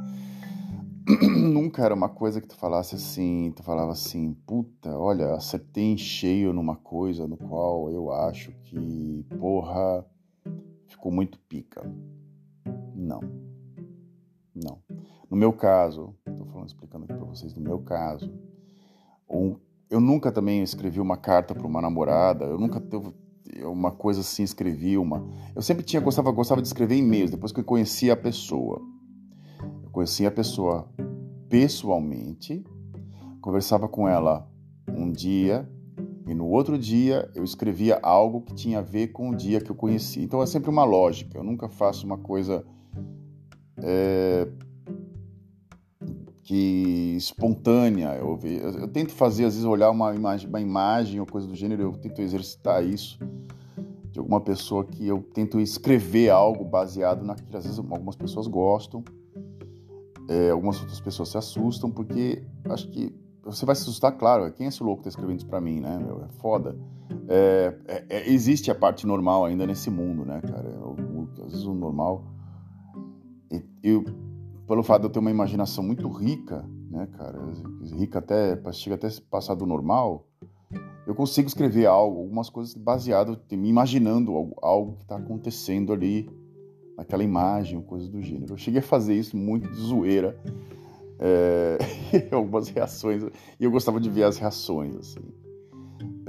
nunca 1.38 1.84
era 1.84 1.94
uma 1.94 2.08
coisa 2.08 2.40
que 2.40 2.48
tu 2.48 2.56
falasse 2.56 2.96
assim, 2.96 3.52
tu 3.54 3.62
falava 3.62 3.92
assim, 3.92 4.34
puta, 4.44 4.98
olha, 4.98 5.34
acertei 5.34 5.84
em 5.84 5.96
cheio 5.96 6.52
numa 6.52 6.74
coisa 6.74 7.28
no 7.28 7.36
qual 7.36 7.90
eu 7.90 8.12
acho 8.12 8.50
que, 8.64 9.24
porra, 9.38 10.04
ficou 10.88 11.12
muito 11.12 11.38
pica. 11.38 11.88
Não. 12.92 13.20
Não. 14.52 14.80
No 15.30 15.36
meu 15.36 15.52
caso, 15.52 16.12
tô 16.24 16.44
falando, 16.46 16.68
explicando 16.68 17.04
aqui 17.04 17.14
pra 17.14 17.24
vocês, 17.24 17.54
no 17.54 17.60
meu 17.60 17.78
caso, 17.78 18.32
um, 19.30 19.56
eu 19.88 20.00
nunca 20.00 20.32
também 20.32 20.62
escrevi 20.62 21.00
uma 21.00 21.16
carta 21.16 21.54
para 21.54 21.66
uma 21.66 21.80
namorada, 21.80 22.46
eu 22.46 22.58
nunca 22.58 22.80
teve 22.80 23.12
uma 23.64 23.90
coisa 23.90 24.20
assim, 24.20 24.42
escrevi 24.42 24.98
uma. 24.98 25.26
Eu 25.54 25.62
sempre 25.62 25.84
tinha 25.84 26.00
gostava 26.00 26.30
gostava 26.30 26.60
de 26.60 26.68
escrever 26.68 26.96
e-mails 26.96 27.30
depois 27.30 27.52
que 27.52 27.60
eu 27.60 27.64
conhecia 27.64 28.12
a 28.12 28.16
pessoa 28.16 28.80
conhecia 29.96 30.28
a 30.28 30.30
pessoa 30.30 30.86
pessoalmente, 31.48 32.62
conversava 33.40 33.88
com 33.88 34.06
ela 34.06 34.46
um 34.86 35.10
dia 35.10 35.66
e 36.28 36.34
no 36.34 36.46
outro 36.46 36.76
dia 36.76 37.30
eu 37.34 37.42
escrevia 37.42 37.98
algo 38.02 38.42
que 38.42 38.54
tinha 38.54 38.80
a 38.80 38.82
ver 38.82 39.08
com 39.08 39.30
o 39.30 39.34
dia 39.34 39.58
que 39.58 39.70
eu 39.70 39.74
conheci. 39.74 40.20
Então 40.20 40.42
é 40.42 40.46
sempre 40.46 40.68
uma 40.68 40.84
lógica, 40.84 41.38
eu 41.38 41.42
nunca 41.42 41.66
faço 41.66 42.04
uma 42.04 42.18
coisa 42.18 42.62
é, 43.78 44.46
que 46.46 47.16
espontânea. 47.16 48.14
Eu, 48.14 48.38
eu, 48.44 48.70
eu, 48.80 48.88
tento 48.88 49.12
fazer, 49.12 49.44
às 49.44 49.54
vezes, 49.54 49.66
olhar 49.66 49.90
uma 49.90 50.14
imagem, 50.14 50.48
uma 50.48 50.60
imagem 50.60 51.20
ou 51.20 51.26
coisa 51.26 51.46
do 51.46 51.56
gênero, 51.56 51.82
eu 51.82 51.92
tento 51.92 52.22
exercitar 52.22 52.84
isso 52.84 53.18
de 54.12 54.20
alguma 54.20 54.40
pessoa 54.40 54.84
que 54.84 55.06
eu 55.06 55.20
tento 55.34 55.60
escrever 55.60 56.30
algo 56.30 56.64
baseado 56.64 57.24
naquilo. 57.24 57.58
Às 57.58 57.64
vezes 57.64 57.78
algumas 57.80 58.14
pessoas 58.14 58.46
gostam, 58.46 59.02
é, 60.28 60.50
algumas 60.50 60.80
outras 60.80 61.00
pessoas 61.00 61.30
se 61.30 61.36
assustam, 61.36 61.90
porque 61.90 62.44
acho 62.70 62.88
que 62.90 63.12
você 63.44 63.66
vai 63.66 63.74
se 63.74 63.82
assustar, 63.82 64.12
claro, 64.12 64.50
quem 64.52 64.66
é 64.66 64.68
esse 64.68 64.82
louco 64.82 64.98
que 64.98 65.04
tá 65.04 65.08
escrevendo 65.10 65.38
isso 65.38 65.46
pra 65.46 65.60
mim, 65.60 65.80
né? 65.80 65.98
Meu, 65.98 66.22
é 66.22 66.28
foda. 66.40 66.76
É, 67.28 67.74
é, 67.88 68.04
é, 68.08 68.30
existe 68.30 68.70
a 68.70 68.74
parte 68.74 69.04
normal 69.04 69.44
ainda 69.44 69.66
nesse 69.66 69.90
mundo, 69.90 70.24
né, 70.24 70.40
cara? 70.40 70.68
O, 70.78 71.28
às 71.44 71.50
vezes 71.50 71.66
o 71.66 71.74
normal. 71.74 72.24
Eu, 73.82 74.04
pelo 74.66 74.82
fato 74.82 75.02
de 75.02 75.06
eu 75.06 75.10
ter 75.10 75.18
uma 75.18 75.30
imaginação 75.30 75.82
muito 75.82 76.08
rica, 76.08 76.64
né, 76.90 77.06
cara? 77.16 77.38
Rica 77.94 78.18
até, 78.18 78.60
chega 78.72 78.96
até 78.96 79.08
passar 79.30 79.54
do 79.54 79.64
normal, 79.64 80.26
eu 81.06 81.14
consigo 81.14 81.46
escrever 81.46 81.86
algo, 81.86 82.20
algumas 82.20 82.50
coisas 82.50 82.74
baseado, 82.74 83.38
me 83.52 83.68
imaginando 83.68 84.32
algo, 84.32 84.56
algo 84.60 84.96
que 84.96 85.02
está 85.02 85.16
acontecendo 85.16 85.92
ali 85.92 86.28
naquela 86.96 87.22
imagem, 87.22 87.80
coisas 87.80 88.08
do 88.08 88.20
gênero. 88.20 88.54
Eu 88.54 88.58
cheguei 88.58 88.80
a 88.80 88.82
fazer 88.82 89.14
isso 89.14 89.36
muito 89.36 89.68
de 89.68 89.76
zoeira, 89.76 90.36
é, 91.20 91.78
algumas 92.32 92.68
reações, 92.68 93.22
e 93.60 93.64
eu 93.64 93.70
gostava 93.70 94.00
de 94.00 94.10
ver 94.10 94.24
as 94.24 94.36
reações, 94.36 94.96
assim. 94.96 95.22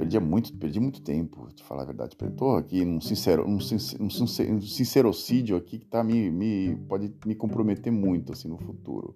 Perdia 0.08 0.20
muito, 0.20 0.54
perdi 0.54 0.80
muito 0.80 1.02
tempo, 1.02 1.48
de 1.54 1.62
falar 1.62 1.82
a 1.82 1.84
verdade. 1.84 2.16
Estou 2.18 2.56
aqui 2.56 2.82
num, 2.82 2.98
sincero, 2.98 3.46
num, 3.46 3.58
num 3.58 4.60
sincerocídio 4.62 5.54
aqui 5.54 5.78
que 5.78 5.84
tá 5.84 6.02
me, 6.02 6.30
me, 6.30 6.76
pode 6.88 7.14
me 7.26 7.34
comprometer 7.34 7.92
muito 7.92 8.32
assim, 8.32 8.48
no 8.48 8.56
futuro. 8.56 9.14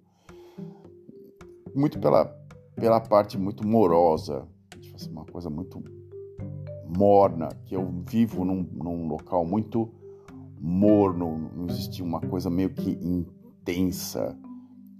Muito 1.73 1.99
pela, 1.99 2.25
pela 2.75 3.01
parte 3.01 3.39
muito 3.39 3.67
morosa, 3.67 4.47
assim, 4.93 5.09
uma 5.09 5.25
coisa 5.25 5.49
muito 5.49 5.83
morna, 6.95 7.49
que 7.65 7.75
eu 7.75 7.91
vivo 8.07 8.45
num, 8.45 8.61
num 8.61 9.07
local 9.07 9.43
muito 9.43 9.91
morno, 10.59 11.49
não 11.55 11.65
existia 11.65 12.05
uma 12.05 12.21
coisa 12.21 12.51
meio 12.51 12.69
que 12.69 12.91
intensa. 13.01 14.37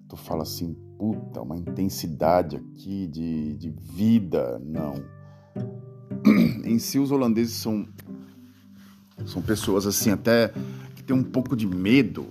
Tu 0.10 0.18
fala 0.18 0.42
assim, 0.42 0.74
puta, 0.98 1.40
uma 1.40 1.56
intensidade 1.56 2.56
aqui 2.56 3.08
de, 3.08 3.54
de 3.58 3.70
vida. 3.70 4.58
Não. 4.58 5.13
Em 6.64 6.80
si, 6.80 7.00
os 7.00 7.12
holandeses 7.12 7.56
são, 7.56 7.88
são 9.26 9.42
pessoas 9.42 9.86
assim, 9.86 10.12
até 10.12 10.54
que 10.96 11.04
tem 11.04 11.16
um 11.16 11.24
pouco 11.24 11.56
de 11.56 11.68
medo 11.68 12.28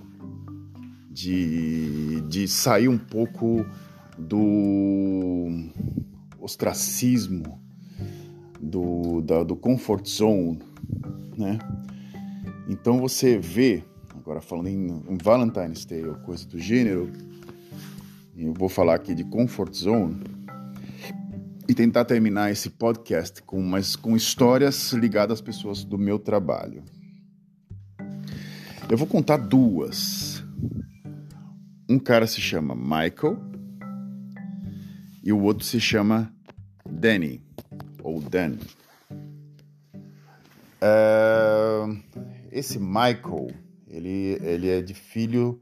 de, 1.09 2.21
de 2.21 2.47
sair 2.47 2.87
um 2.87 2.97
pouco 2.97 3.65
do 4.17 5.47
ostracismo, 6.39 7.59
do, 8.59 9.21
da, 9.21 9.43
do 9.43 9.55
comfort 9.55 10.05
zone, 10.07 10.59
né? 11.37 11.59
Então 12.67 12.99
você 12.99 13.37
vê, 13.37 13.83
agora 14.15 14.41
falando 14.41 14.67
em, 14.67 15.03
em 15.07 15.17
Valentine's 15.21 15.85
Day 15.85 16.05
ou 16.05 16.15
coisa 16.15 16.47
do 16.47 16.57
gênero, 16.57 17.11
eu 18.35 18.53
vou 18.53 18.69
falar 18.69 18.95
aqui 18.95 19.13
de 19.13 19.23
comfort 19.25 19.73
zone 19.73 20.32
e 21.67 21.73
tentar 21.73 22.05
terminar 22.05 22.51
esse 22.51 22.69
podcast 22.69 23.41
com 23.43 23.61
mas 23.61 23.95
com 23.95 24.15
histórias 24.15 24.91
ligadas 24.93 25.39
às 25.39 25.41
pessoas 25.41 25.83
do 25.83 25.97
meu 25.97 26.19
trabalho. 26.19 26.83
Eu 28.89 28.97
vou 28.97 29.07
contar 29.07 29.37
duas. 29.37 30.43
Um 31.89 31.97
cara 31.97 32.27
se 32.27 32.41
chama 32.41 32.75
Michael 32.75 33.37
e 35.23 35.31
o 35.31 35.41
outro 35.41 35.65
se 35.65 35.79
chama 35.79 36.33
Danny 36.89 37.41
ou 38.03 38.21
Dan. 38.21 38.57
Uh, 40.83 41.97
esse 42.51 42.77
Michael, 42.77 43.47
ele, 43.87 44.37
ele 44.41 44.69
é 44.69 44.81
de 44.81 44.93
filho 44.93 45.61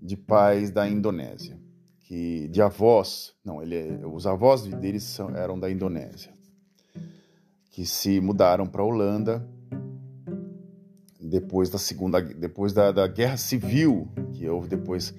de 0.00 0.16
pais 0.16 0.70
da 0.70 0.86
Indonésia, 0.86 1.58
que 2.12 2.46
de 2.48 2.60
avós, 2.60 3.32
não, 3.42 3.62
ele 3.62 3.74
é, 3.74 4.06
os 4.06 4.26
avós 4.26 4.66
deles 4.66 5.02
são, 5.02 5.34
eram 5.34 5.58
da 5.58 5.70
Indonésia, 5.70 6.30
que 7.70 7.86
se 7.86 8.20
mudaram 8.20 8.66
para 8.66 8.82
a 8.82 8.84
Holanda 8.84 9.48
depois 11.18 11.70
da 11.70 11.78
segunda, 11.78 12.20
depois 12.20 12.74
da, 12.74 12.92
da 12.92 13.06
guerra 13.06 13.38
civil 13.38 14.12
que 14.34 14.46
houve 14.46 14.68
depois 14.68 15.14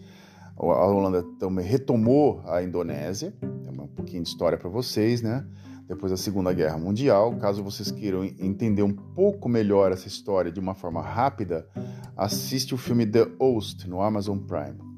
a 0.56 0.86
Holanda 0.86 1.24
também 1.40 1.66
retomou 1.66 2.44
a 2.46 2.62
Indonésia, 2.62 3.34
tem 3.42 3.72
um 3.72 3.88
pouquinho 3.88 4.22
de 4.22 4.30
história 4.30 4.56
para 4.56 4.70
vocês, 4.70 5.20
né? 5.20 5.44
depois 5.88 6.12
da 6.12 6.18
Segunda 6.18 6.54
Guerra 6.54 6.78
Mundial. 6.78 7.36
Caso 7.38 7.64
vocês 7.64 7.90
queiram 7.90 8.24
entender 8.24 8.84
um 8.84 8.94
pouco 8.94 9.50
melhor 9.50 9.92
essa 9.92 10.08
história 10.08 10.52
de 10.52 10.60
uma 10.60 10.76
forma 10.76 11.02
rápida, 11.02 11.68
assiste 12.16 12.76
o 12.76 12.78
filme 12.78 13.08
The 13.08 13.28
Host 13.40 13.90
no 13.90 14.00
Amazon 14.00 14.38
Prime, 14.38 14.93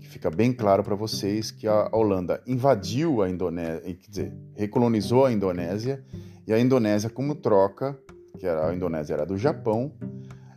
que 0.00 0.08
fica 0.08 0.30
bem 0.30 0.52
claro 0.52 0.82
para 0.82 0.94
vocês 0.94 1.50
que 1.50 1.68
a 1.68 1.88
Holanda 1.92 2.42
invadiu 2.46 3.22
a 3.22 3.28
Indonésia, 3.28 3.80
quer 3.80 4.10
dizer, 4.10 4.32
recolonizou 4.56 5.26
a 5.26 5.32
Indonésia 5.32 6.02
e 6.46 6.52
a 6.52 6.58
Indonésia, 6.58 7.10
como 7.10 7.34
troca, 7.34 7.96
que 8.38 8.46
era, 8.46 8.68
a 8.68 8.74
Indonésia 8.74 9.14
era 9.14 9.26
do 9.26 9.36
Japão, 9.36 9.92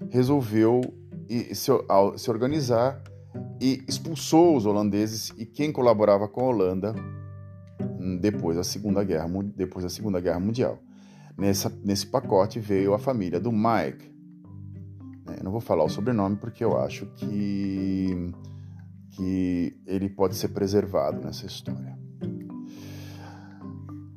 resolveu 0.10 0.82
se 2.16 2.30
organizar 2.32 3.02
e 3.60 3.84
expulsou 3.88 4.56
os 4.56 4.66
holandeses 4.66 5.34
e 5.38 5.46
quem 5.46 5.72
colaborava 5.72 6.28
com 6.28 6.42
a 6.42 6.46
Holanda 6.46 6.96
depois 8.20 8.58
da 8.58 8.64
Segunda 8.64 9.04
Guerra, 9.04 9.28
depois 9.56 9.84
da 9.84 9.90
Segunda 9.90 10.20
Guerra 10.20 10.40
Mundial. 10.40 10.80
Nessa, 11.38 11.72
nesse 11.84 12.06
pacote 12.06 12.60
veio 12.60 12.94
a 12.94 13.00
família 13.00 13.40
do 13.40 13.52
Mike. 13.52 14.14
Né, 15.26 15.38
eu 15.40 15.44
não 15.44 15.52
vou 15.52 15.62
falar 15.62 15.84
o 15.84 15.90
sobrenome 15.90 16.36
porque 16.36 16.64
eu 16.64 16.78
acho 16.78 17.06
que, 17.16 18.32
que 19.16 19.76
ele 19.86 20.10
pode 20.10 20.36
ser 20.36 20.50
preservado 20.50 21.22
nessa 21.24 21.46
história. 21.46 21.98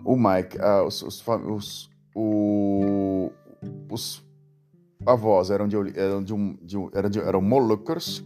O 0.05 0.17
Mike, 0.17 0.59
ah, 0.61 0.85
os, 0.85 1.03
os, 1.03 1.25
os, 1.27 1.91
o, 2.15 3.31
os 3.91 4.25
avós 5.05 5.51
eram 5.51 5.69
de, 5.69 5.77
eram 5.99 6.23
de, 6.23 6.33
um, 6.33 6.57
de 6.63 6.77
eram, 6.93 7.11
de, 7.11 7.21
eram 7.21 7.43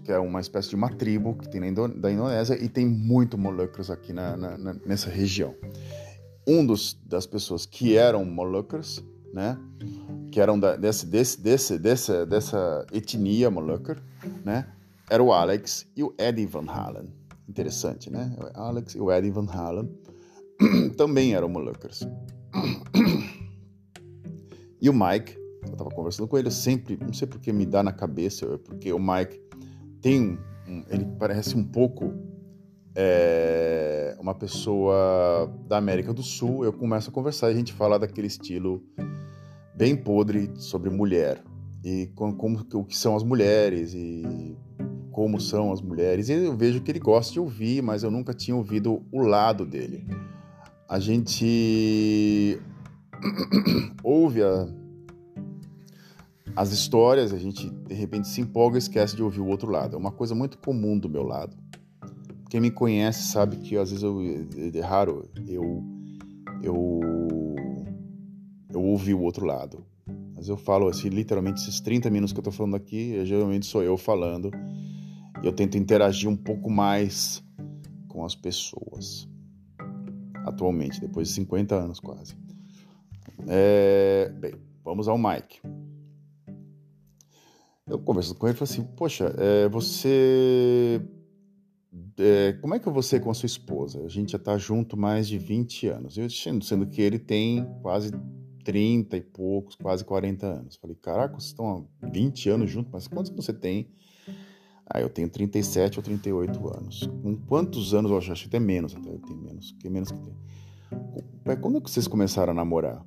que 0.05 0.13
é 0.13 0.19
uma 0.19 0.41
espécie 0.41 0.71
de 0.71 0.77
uma 0.77 0.89
tribo 0.91 1.35
que 1.35 1.49
tem 1.49 1.61
na 1.61 1.69
Indo, 1.69 1.89
da 1.89 2.11
Indonésia, 2.11 2.63
e 2.63 2.69
tem 2.69 2.87
muito 2.87 3.37
Moluccas 3.37 3.91
aqui 3.91 4.13
na, 4.13 4.37
na, 4.37 4.59
na, 4.59 4.77
nessa 4.87 5.11
região. 5.11 5.55
Um 6.47 6.65
dos, 6.65 6.99
das 7.05 7.27
pessoas 7.27 7.67
que 7.67 7.97
eram 7.97 8.25
Moluccas, 8.25 9.03
né, 9.33 9.59
que 10.31 10.41
eram 10.41 10.59
da, 10.59 10.77
desse, 10.77 11.07
desse, 11.07 11.41
desse, 11.41 11.79
dessa, 11.79 12.27
dessa 12.27 12.87
etnia 12.93 13.51
Molucca, 13.51 13.97
né, 14.45 14.67
era 15.11 15.23
o 15.23 15.33
Alex 15.33 15.87
e 15.97 16.03
o 16.03 16.15
Eddie 16.17 16.47
Van 16.47 16.67
Halen. 16.67 17.13
Interessante, 17.49 18.11
né? 18.11 18.35
O 18.39 18.61
Alex 18.61 18.95
e 18.95 19.01
o 19.01 19.11
Eddie 19.11 19.31
Van 19.31 19.47
Halen 19.51 19.91
também 20.97 21.35
eram 21.35 21.49
Moluccas. 21.49 22.01
E 24.83 24.89
o 24.89 24.95
Mike 24.95 25.37
eu 25.63 25.73
estava 25.73 25.91
conversando 25.91 26.27
com 26.27 26.39
ele, 26.39 26.51
sempre, 26.51 26.99
não 27.01 27.13
sei 27.13 27.29
porque 27.29 27.53
me 27.53 27.67
dá 27.67 27.83
na 27.83 27.93
cabeça, 27.93 28.47
é 28.47 28.57
porque 28.57 28.93
o 28.93 28.99
Mike 28.99 29.41
tem, 30.01 30.39
um, 30.67 30.85
ele 30.89 31.05
parece 31.19 31.57
um 31.57 31.65
pouco 31.65 32.15
é, 32.95 34.17
uma 34.19 34.35
pessoa 34.35 35.53
da 35.69 35.77
América 35.77 36.13
do 36.13 36.23
Sul. 36.23 36.65
Eu 36.65 36.73
começo 36.73 37.11
a 37.11 37.13
conversar 37.13 37.49
e 37.51 37.55
a 37.55 37.57
gente 37.57 37.73
fala 37.73 37.99
daquele 37.99 38.27
estilo 38.27 38.83
bem 39.77 39.97
podre 39.97 40.51
sobre 40.57 40.91
mulher 40.91 41.43
e 41.85 42.11
como, 42.15 42.67
o 42.75 42.85
que 42.85 42.97
são 42.97 43.17
as 43.17 43.23
mulheres 43.23 43.95
e 43.95 44.57
como 45.11 45.41
são 45.41 45.73
as 45.73 45.81
mulheres. 45.81 46.29
E 46.29 46.33
eu 46.33 46.57
vejo 46.57 46.81
que 46.81 46.91
ele 46.91 46.99
gosta 46.99 47.33
de 47.33 47.41
ouvir, 47.41 47.83
mas 47.83 48.03
eu 48.03 48.11
nunca 48.11 48.33
tinha 48.33 48.57
ouvido 48.57 49.03
o 49.13 49.21
lado 49.21 49.67
dele. 49.67 50.07
A 50.89 50.99
gente 50.99 52.59
ouve 54.03 54.43
a, 54.43 54.69
as 56.57 56.73
histórias, 56.73 57.33
a 57.33 57.39
gente 57.39 57.71
de 57.71 57.95
repente 57.95 58.29
se 58.29 58.41
empolga 58.41 58.77
e 58.77 58.79
esquece 58.79 59.17
de 59.17 59.23
ouvir 59.23 59.41
o 59.41 59.47
outro 59.47 59.71
lado. 59.71 59.95
É 59.95 59.99
uma 59.99 60.13
coisa 60.13 60.35
muito 60.35 60.59
comum 60.59 60.99
do 60.99 61.09
meu 61.09 61.23
lado. 61.23 61.57
Quem 62.49 62.61
me 62.61 62.71
conhece 62.71 63.29
sabe 63.29 63.57
que 63.57 63.77
às 63.77 63.91
vezes 63.91 64.03
eu, 64.03 64.19
é 64.75 64.81
raro 64.81 65.29
eu 65.47 65.85
eu 66.63 67.01
eu 68.73 68.83
ouvi 68.83 69.15
o 69.15 69.21
outro 69.21 69.47
lado. 69.47 69.85
Mas 70.35 70.49
eu 70.49 70.57
falo 70.57 70.89
assim, 70.89 71.09
literalmente 71.09 71.61
esses 71.61 71.81
30 71.81 72.09
minutos 72.11 72.33
que 72.33 72.39
eu 72.39 72.45
tô 72.45 72.51
falando 72.51 72.75
aqui, 72.75 73.25
geralmente 73.25 73.67
sou 73.67 73.83
eu 73.83 73.97
falando. 73.97 74.51
E 75.43 75.47
eu 75.47 75.53
tento 75.53 75.77
interagir 75.79 76.29
um 76.29 76.37
pouco 76.37 76.71
mais 76.71 77.43
com 78.09 78.25
as 78.25 78.35
pessoas. 78.35 79.29
Atualmente, 80.45 81.01
depois 81.01 81.29
de 81.29 81.35
50 81.35 81.75
anos 81.75 82.01
quase. 82.01 82.37
É, 83.49 84.29
bem, 84.39 84.55
vamos 84.85 85.09
ao 85.09 85.17
Mike. 85.17 85.61
Eu 87.87 87.99
conversando 87.99 88.39
com 88.39 88.47
ele, 88.47 88.57
falei 88.57 88.73
assim, 88.73 88.85
poxa, 88.97 89.35
é, 89.39 89.69
você... 89.69 91.03
É, 92.19 92.53
como 92.61 92.75
é 92.75 92.79
que 92.79 92.89
você 92.91 93.19
com 93.19 93.31
a 93.31 93.35
sua 93.35 93.47
esposa? 93.47 94.05
A 94.05 94.09
gente 94.09 94.33
já 94.33 94.39
está 94.39 94.59
junto 94.59 94.97
mais 94.97 95.27
de 95.27 95.39
20 95.39 95.89
anos. 95.89 96.19
Eu 96.19 96.29
sendo 96.29 96.87
que 96.87 97.01
ele 97.01 97.19
tem 97.19 97.67
quase 97.83 98.13
30 98.65 99.17
e 99.17 99.21
poucos, 99.21 99.75
quase 99.75 100.05
40 100.05 100.47
anos. 100.47 100.77
Falei, 100.77 100.97
caraca, 100.97 101.35
vocês 101.35 101.47
estão 101.47 101.89
há 102.03 102.07
20 102.07 102.51
anos 102.51 102.71
juntos, 102.71 102.93
mas 102.93 103.09
quantos 103.09 103.31
você 103.33 103.53
tem? 103.53 103.91
Ah, 104.93 105.01
eu 105.01 105.09
tenho 105.09 105.29
37 105.29 106.01
ou 106.01 106.03
38 106.03 106.77
anos. 106.77 107.09
Com 107.23 107.37
quantos 107.37 107.95
anos? 107.95 108.11
Eu 108.11 108.19
acho 108.19 108.47
até 108.47 108.59
menos, 108.59 108.95
até 108.95 109.09
tenho 109.19 109.39
menos, 109.41 109.71
que 109.79 109.89
menos 109.89 110.11
que 110.11 110.19
tem. 110.19 111.57
Quando 111.61 111.79
é 111.79 111.81
que 111.81 111.91
vocês 111.91 112.09
começaram 112.09 112.51
a 112.51 112.55
namorar? 112.55 113.07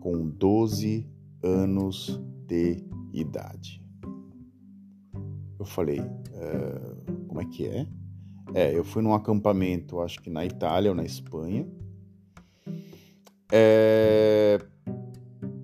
Com 0.00 0.28
12 0.28 1.06
anos 1.42 2.20
de 2.46 2.84
idade. 3.12 3.82
Eu 5.58 5.64
falei, 5.64 5.98
é, 5.98 7.26
como 7.26 7.40
é 7.40 7.44
que 7.46 7.66
é? 7.66 7.86
É, 8.54 8.76
eu 8.76 8.84
fui 8.84 9.02
num 9.02 9.14
acampamento, 9.14 10.00
acho 10.00 10.20
que 10.20 10.30
na 10.30 10.44
Itália 10.44 10.90
ou 10.90 10.94
na 10.94 11.04
Espanha. 11.04 11.66
É, 13.50 14.58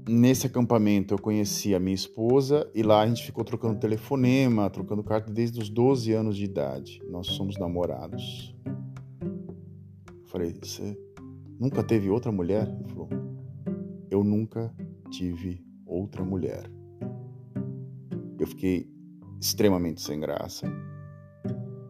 nesse 0.07 0.47
acampamento 0.47 1.15
eu 1.15 1.19
conheci 1.19 1.75
a 1.75 1.81
minha 1.81 1.95
esposa 1.95 2.71
e 2.75 2.83
lá 2.83 3.01
a 3.01 3.07
gente 3.07 3.25
ficou 3.25 3.45
trocando 3.45 3.79
telefonema, 3.79 4.69
trocando 4.69 5.03
carta 5.03 5.33
desde 5.33 5.59
os 5.61 5.69
12 5.69 6.13
anos 6.13 6.37
de 6.37 6.45
idade. 6.45 7.03
Nós 7.09 7.29
somos 7.29 7.57
namorados. 7.59 8.55
Eu 10.07 10.27
falei, 10.27 10.53
você 10.53 10.99
nunca 11.59 11.83
teve 11.83 12.11
outra 12.11 12.31
mulher? 12.31 12.69
Ele 12.69 12.89
falou, 12.89 13.09
eu 14.11 14.23
nunca 14.23 14.75
tive 15.11 15.65
outra 15.87 16.23
mulher. 16.23 16.71
Eu 18.39 18.47
fiquei 18.47 18.89
extremamente 19.41 20.03
sem 20.03 20.21
graça. 20.21 20.67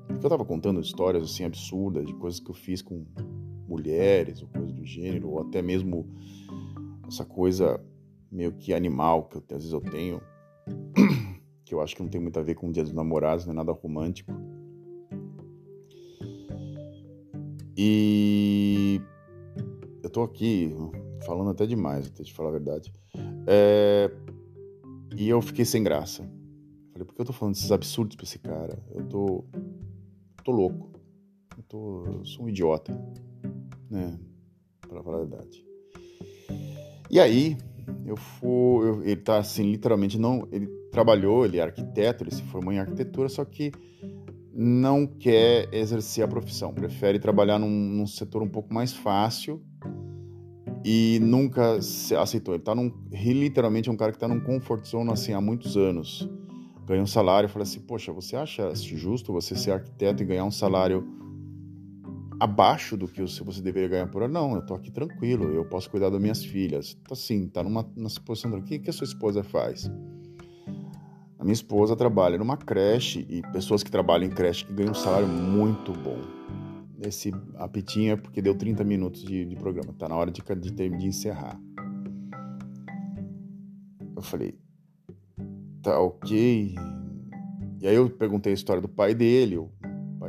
Porque 0.07 0.27
eu 0.27 0.31
tava 0.31 0.45
contando 0.45 0.81
histórias 0.81 1.25
assim 1.25 1.45
absurdas 1.45 2.07
de 2.07 2.15
coisas 2.15 2.39
que 2.39 2.51
eu 2.51 2.55
fiz 2.55 2.81
com 2.81 3.05
mulheres 3.67 4.43
ou 4.43 4.49
coisas 4.49 4.73
do 4.73 4.85
gênero, 4.85 5.31
ou 5.31 5.41
até 5.41 5.61
mesmo 5.61 6.07
essa 7.09 7.25
coisa 7.25 7.81
meio 8.35 8.53
que 8.53 8.75
animal 8.75 9.25
que 9.25 9.37
eu, 9.37 9.43
às 9.51 9.59
vezes 9.59 9.73
eu 9.73 9.81
tenho, 9.81 10.21
que 11.65 11.73
eu 11.73 11.81
acho 11.81 11.95
que 11.95 12.03
não 12.03 12.11
tem 12.11 12.21
muito 12.21 12.39
a 12.39 12.43
ver 12.43 12.57
com 12.57 12.69
o 12.69 12.73
Dia 12.73 12.83
dos 12.83 12.93
Namorados, 12.93 13.47
não 13.47 13.53
é 13.53 13.57
nada 13.57 13.73
romântico. 13.73 14.33
E 17.77 19.01
eu 20.03 20.11
tô 20.11 20.23
aqui 20.23 20.75
falando 21.25 21.51
até 21.51 21.67
demais, 21.67 22.07
até 22.09 22.23
te 22.25 22.35
falar 22.35 22.51
a 22.51 22.53
verdade. 22.53 22.93
É... 23.47 24.11
E 25.17 25.29
eu 25.29 25.41
fiquei 25.41 25.65
sem 25.65 25.83
graça. 25.83 26.29
Falei, 26.93 27.07
por 27.07 27.15
que 27.15 27.21
eu 27.21 27.27
tô 27.27 27.33
falando 27.33 27.55
desses 27.55 27.73
absurdos 27.73 28.17
pra 28.17 28.25
esse 28.25 28.39
cara? 28.39 28.83
Eu 28.93 29.05
tô. 29.09 29.45
tô 30.45 30.53
louco. 30.53 30.91
Eu, 31.57 31.63
tô, 31.65 32.05
eu 32.07 32.25
sou 32.25 32.45
um 32.45 32.49
idiota. 32.49 32.93
Né? 33.91 34.19
Pra 34.81 35.03
falar 35.03 35.19
a 35.19 35.25
verdade. 35.25 35.65
E 37.11 37.21
aí, 37.21 37.57
eu 38.07 38.17
fui. 38.17 38.89
Eu, 38.89 39.03
ele 39.03 39.17
tá 39.17 39.39
assim, 39.39 39.71
literalmente, 39.71 40.19
não. 40.19 40.49
Ele 40.53 40.67
trabalhou, 40.91 41.45
ele 41.45 41.59
é 41.59 41.63
arquiteto, 41.63 42.25
ele 42.25 42.31
se 42.31 42.43
formou 42.43 42.73
em 42.73 42.79
arquitetura, 42.79 43.29
só 43.29 43.45
que 43.45 43.73
não 44.53 45.07
quer 45.07 45.69
exercer 45.73 46.25
a 46.25 46.29
profissão, 46.29 46.73
prefere 46.73 47.19
trabalhar 47.19 47.59
num, 47.59 47.69
num 47.69 48.07
setor 48.07 48.43
um 48.43 48.49
pouco 48.49 48.73
mais 48.73 48.93
fácil 48.93 49.61
e 50.85 51.19
nunca 51.21 51.79
aceitou. 52.21 52.55
Ele 52.55 52.63
tá 52.63 52.75
num, 52.75 52.93
literalmente 53.11 53.89
é 53.89 53.93
um 53.93 53.97
cara 53.97 54.13
que 54.13 54.17
está 54.17 54.29
num 54.29 54.41
comfort 54.41 54.85
zone 54.85 55.11
assim 55.11 55.33
há 55.33 55.41
muitos 55.41 55.77
anos 55.77 56.29
ganha 56.87 57.03
um 57.03 57.07
salário. 57.07 57.49
Falei 57.49 57.65
assim: 57.65 57.81
Poxa, 57.81 58.13
você 58.13 58.37
acha 58.37 58.75
justo 58.75 59.33
você 59.33 59.57
ser 59.57 59.73
arquiteto 59.73 60.23
e 60.23 60.27
ganhar 60.27 60.45
um 60.45 60.51
salário 60.51 61.07
abaixo 62.41 62.97
do 62.97 63.07
que 63.07 63.23
você 63.23 63.63
deveria 63.63 63.89
ganhar 63.89 64.07
por 64.09 64.23
ano? 64.23 64.35
Não, 64.35 64.55
eu 64.57 64.67
tô 64.67 64.75
aqui 64.75 64.91
tranquilo, 64.91 65.53
eu 65.53 65.65
posso 65.65 65.91
cuidar 65.91 66.11
das 66.11 66.21
minhas 66.21 66.45
filhas. 66.45 66.95
Tá 67.07 67.13
assim, 67.13 67.49
tá 67.49 67.63
numa, 67.63 67.89
numa 67.97 68.11
posição. 68.25 68.53
O 68.53 68.63
que, 68.63 68.79
que 68.79 68.91
a 68.91 68.93
sua 68.93 69.05
esposa 69.05 69.43
faz? 69.43 69.91
A 71.39 71.45
minha 71.45 71.53
esposa 71.53 71.95
trabalha 71.95 72.39
numa 72.39 72.57
creche 72.57 73.27
e 73.29 73.43
pessoas 73.53 73.83
que 73.83 73.91
trabalham 73.91 74.27
em 74.27 74.31
creche 74.31 74.65
que 74.65 74.73
ganham 74.73 74.93
um 74.93 74.95
salário 74.95 75.29
muito 75.29 75.93
bom. 75.93 76.19
Esse 77.01 77.33
apitinho 77.57 78.13
é 78.13 78.17
porque 78.17 78.41
deu 78.41 78.55
30 78.55 78.83
minutos 78.85 79.23
de, 79.23 79.45
de 79.45 79.57
programa, 79.57 79.93
tá 79.93 80.09
na 80.09 80.17
hora 80.17 80.31
de, 80.31 80.43
de, 80.43 80.71
de 80.71 81.07
encerrar. 81.07 81.61
Eu 84.17 84.23
falei, 84.23 84.59
tá 85.83 85.99
ok. 86.01 86.75
E 87.81 87.87
aí 87.87 87.95
eu 87.95 88.09
perguntei 88.09 88.53
a 88.53 88.55
história 88.55 88.81
do 88.81 88.89
pai 88.89 89.15
dele. 89.15 89.59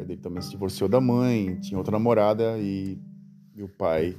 Pai 0.06 0.10
dele 0.10 0.22
também 0.22 0.42
se 0.42 0.52
divorciou 0.52 0.88
da 0.88 1.02
mãe, 1.02 1.60
tinha 1.60 1.78
outra 1.80 1.92
namorada 1.92 2.60
e, 2.60 3.00
e 3.56 3.64
o 3.64 3.68
pai 3.68 4.16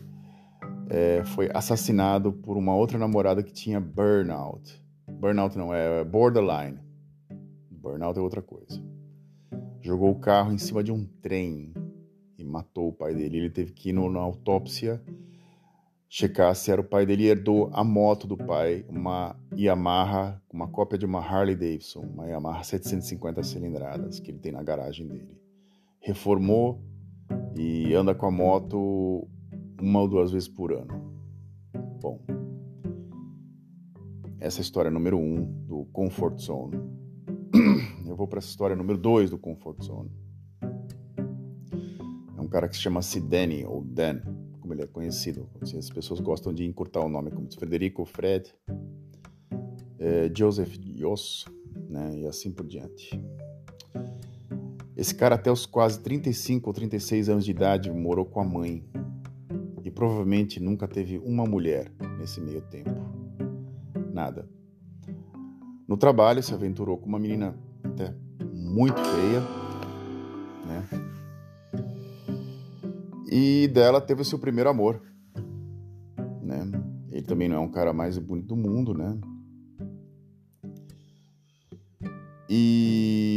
é, 0.91 1.23
foi 1.25 1.49
assassinado 1.55 2.33
por 2.33 2.57
uma 2.57 2.75
outra 2.75 2.99
namorada 2.99 3.41
que 3.41 3.53
tinha 3.53 3.81
burnout. 3.81 4.83
Burnout 5.09 5.57
não, 5.57 5.73
é 5.73 6.03
borderline. 6.03 6.81
Burnout 7.71 8.19
é 8.19 8.23
outra 8.23 8.43
coisa. 8.43 8.83
Jogou 9.81 10.11
o 10.11 10.19
carro 10.19 10.53
em 10.53 10.59
cima 10.59 10.83
de 10.83 10.91
um 10.91 11.07
trem 11.23 11.73
e 12.37 12.45
matou 12.45 12.89
o 12.89 12.93
pai 12.93 13.15
dele. 13.15 13.39
Ele 13.39 13.51
teve 13.51 13.73
que 13.73 13.91
ir 13.91 13.93
na 13.93 14.19
autópsia 14.19 15.01
checar 16.09 16.55
se 16.57 16.73
era 16.73 16.81
o 16.81 16.85
pai 16.85 17.07
dele 17.07 17.27
herdou 17.27 17.71
a 17.73 17.85
moto 17.85 18.27
do 18.27 18.37
pai, 18.37 18.85
uma 18.89 19.37
Yamaha, 19.57 20.43
uma 20.53 20.67
cópia 20.67 20.99
de 20.99 21.07
uma 21.07 21.21
Harley 21.21 21.55
Davidson, 21.55 22.01
uma 22.01 22.27
Yamaha 22.27 22.65
750 22.65 23.43
cilindradas 23.45 24.19
que 24.19 24.33
ele 24.33 24.39
tem 24.39 24.51
na 24.51 24.63
garagem 24.65 25.07
dele. 25.07 25.46
Reformou 26.07 26.81
e 27.57 27.93
anda 27.93 28.15
com 28.15 28.27
a 28.27 28.31
moto 28.31 29.27
uma 29.83 30.03
ou 30.03 30.07
duas 30.07 30.31
vezes 30.31 30.47
por 30.47 30.73
ano. 30.73 31.13
Bom, 32.01 32.25
essa 34.39 34.59
é 34.59 34.61
a 34.61 34.63
história 34.63 34.89
número 34.89 35.19
um 35.19 35.45
do 35.67 35.85
Comfort 35.87 36.39
Zone. 36.39 36.77
Eu 38.07 38.15
vou 38.15 38.29
para 38.29 38.39
essa 38.39 38.47
história 38.47 38.77
número 38.77 38.97
dois 38.97 39.31
do 39.31 39.37
Comfort 39.37 39.83
Zone. 39.83 40.13
É 42.39 42.41
um 42.41 42.47
cara 42.47 42.69
que 42.69 42.77
se 42.77 42.83
chama 42.83 43.03
Sidney 43.03 43.67
ou 43.67 43.83
Dan 43.83 44.21
como 44.61 44.75
ele 44.75 44.83
é 44.83 44.87
conhecido. 44.87 45.49
As 45.61 45.91
pessoas 45.91 46.21
gostam 46.21 46.55
de 46.55 46.65
encurtar 46.65 47.01
o 47.01 47.09
nome 47.09 47.33
como 47.33 47.53
Frederico 47.53 48.05
Fred, 48.05 48.55
é, 49.99 50.31
Joseph 50.33 50.77
Yoss, 50.85 51.47
né, 51.89 52.21
e 52.21 52.27
assim 52.29 52.53
por 52.53 52.65
diante. 52.65 53.11
Esse 54.97 55.15
cara, 55.15 55.35
até 55.35 55.53
os 55.53 55.67
quase 55.67 56.01
35 56.01 56.71
ou 56.71 56.73
36 56.73 57.29
anos 57.29 57.45
de 57.45 57.51
idade, 57.51 57.91
morou 57.91 58.25
com 58.25 58.41
a 58.41 58.45
mãe 58.45 58.83
e 59.85 59.91
provavelmente 59.91 60.59
nunca 60.59 60.89
teve 60.89 61.19
uma 61.19 61.45
mulher 61.45 61.93
nesse 62.19 62.41
meio 62.41 62.63
tempo. 62.63 62.91
Nada. 64.11 64.49
No 65.87 65.99
trabalho, 65.99 66.43
se 66.43 66.55
aventurou 66.55 66.97
com 66.97 67.07
uma 67.07 67.19
menina 67.19 67.55
até 67.85 68.15
muito 68.55 68.99
feia, 68.99 69.41
né? 70.67 70.89
E 73.31 73.69
dela 73.69 74.01
teve 74.01 74.23
o 74.23 74.25
seu 74.25 74.39
primeiro 74.39 74.71
amor, 74.71 75.03
né? 76.43 76.71
Ele 77.11 77.23
também 77.23 77.49
não 77.49 77.57
é 77.57 77.61
um 77.61 77.71
cara 77.71 77.93
mais 77.93 78.17
bonito 78.17 78.49
do 78.49 78.57
mundo, 78.57 78.95
né? 78.95 79.19
E 82.49 83.36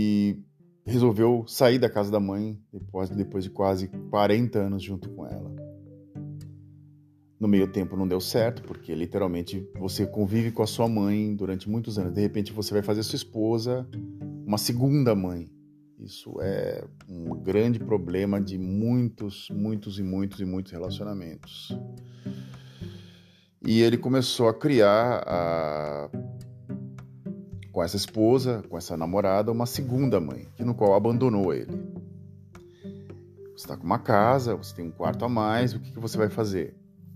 resolveu 0.90 1.46
sair 1.48 1.80
da 1.80 1.90
casa 1.90 2.12
da 2.12 2.20
mãe 2.20 2.60
depois, 2.74 3.10
depois 3.10 3.44
de 3.44 3.50
quase 3.50 3.88
40 4.10 4.60
anos 4.60 4.84
junto 4.84 5.10
com 5.10 5.26
ela. 5.26 5.50
No 7.40 7.48
meio 7.48 7.72
tempo 7.72 7.96
não 7.96 8.08
deu 8.08 8.20
certo, 8.20 8.64
porque 8.64 8.94
literalmente 8.94 9.66
você 9.80 10.06
convive 10.06 10.52
com 10.52 10.62
a 10.62 10.68
sua 10.68 10.90
mãe 10.90 11.34
durante 11.34 11.70
muitos 11.70 11.98
anos. 11.98 12.14
De 12.14 12.20
repente 12.20 12.52
você 12.52 12.74
vai 12.74 12.84
fazer 12.84 13.04
sua 13.04 13.16
esposa 13.16 13.88
uma 14.46 14.58
segunda 14.58 15.16
mãe. 15.16 15.50
Isso 16.00 16.34
é 16.42 16.84
um 17.08 17.36
grande 17.36 17.80
problema 17.80 18.42
de 18.42 18.58
muitos, 18.58 19.48
muitos 19.52 20.00
e 20.00 20.04
muitos 20.04 20.40
e 20.40 20.46
muitos 20.46 20.72
relacionamentos. 20.72 21.78
E 23.66 23.82
ele 23.82 23.98
começou 23.98 24.48
a 24.48 24.54
criar, 24.54 25.24
a... 25.28 26.10
com 27.72 27.84
essa 27.84 27.96
esposa, 27.96 28.64
com 28.70 28.78
essa 28.78 28.98
namorada, 28.98 29.52
uma 29.52 29.66
segunda 29.66 30.20
mãe, 30.20 30.48
que 30.56 30.64
no 30.64 30.74
qual 30.74 30.96
abandonou 30.96 31.54
ele. 31.54 31.72
Você 33.56 33.66
está 33.66 33.78
com 33.78 33.84
uma 33.84 34.00
casa, 34.00 34.56
você 34.56 34.76
tem 34.76 34.86
um 34.86 34.92
quarto 34.92 35.26
a 35.26 35.30
mais, 35.30 35.74
o 35.74 35.80
que, 35.80 35.92
que 35.92 36.00
você 36.00 36.18
vai 36.18 36.30
fazer? 36.30 36.76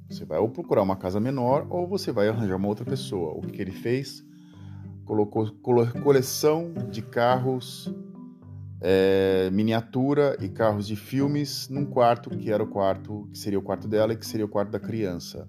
Você 0.09 0.25
vai 0.25 0.37
ou 0.37 0.49
procurar 0.49 0.81
uma 0.81 0.95
casa 0.95 1.19
menor 1.19 1.65
ou 1.69 1.87
você 1.87 2.11
vai 2.11 2.27
arranjar 2.27 2.57
uma 2.57 2.67
outra 2.67 2.85
pessoa. 2.85 3.31
O 3.31 3.41
que, 3.41 3.53
que 3.53 3.61
ele 3.61 3.71
fez? 3.71 4.23
Colocou 5.05 5.51
coleção 6.03 6.73
de 6.91 7.01
carros 7.01 7.91
é, 8.79 9.49
miniatura 9.51 10.37
e 10.41 10.49
carros 10.49 10.85
de 10.85 10.95
filmes 10.95 11.69
num 11.69 11.85
quarto 11.85 12.29
que 12.29 12.51
era 12.51 12.61
o 12.61 12.67
quarto 12.67 13.27
que 13.31 13.37
seria 13.37 13.57
o 13.57 13.61
quarto 13.61 13.87
dela 13.87 14.11
e 14.11 14.17
que 14.17 14.25
seria 14.25 14.45
o 14.45 14.49
quarto 14.49 14.71
da 14.71 14.79
criança 14.79 15.47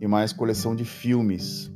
e 0.00 0.06
mais 0.08 0.32
coleção 0.32 0.74
de 0.74 0.84
filmes 0.84 1.72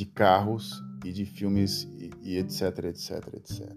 de 0.00 0.06
carros 0.06 0.82
e 1.04 1.12
de 1.12 1.24
filmes 1.24 1.84
e, 1.98 2.10
e 2.22 2.36
etc 2.38 2.84
etc 2.84 3.34
etc 3.34 3.68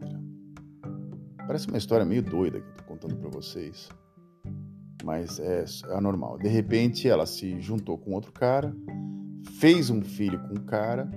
parece 1.46 1.68
uma 1.68 1.78
história 1.78 2.06
meio 2.06 2.24
doida 2.24 2.60
que 2.60 2.68
eu 2.82 2.86
contando 2.86 3.16
para 3.16 3.30
vocês 3.30 3.90
mas 5.04 5.40
é, 5.40 5.66
é 5.90 6.02
normal 6.02 6.38
de 6.38 6.48
repente 6.48 7.08
ela 7.08 7.26
se 7.26 7.60
juntou 7.60 7.98
com 7.98 8.14
outro 8.14 8.32
cara 8.32 8.76
fez 9.60 9.90
um 9.90 10.02
filho 10.02 10.40
com 10.48 10.56
o 10.56 10.62
cara 10.62 11.10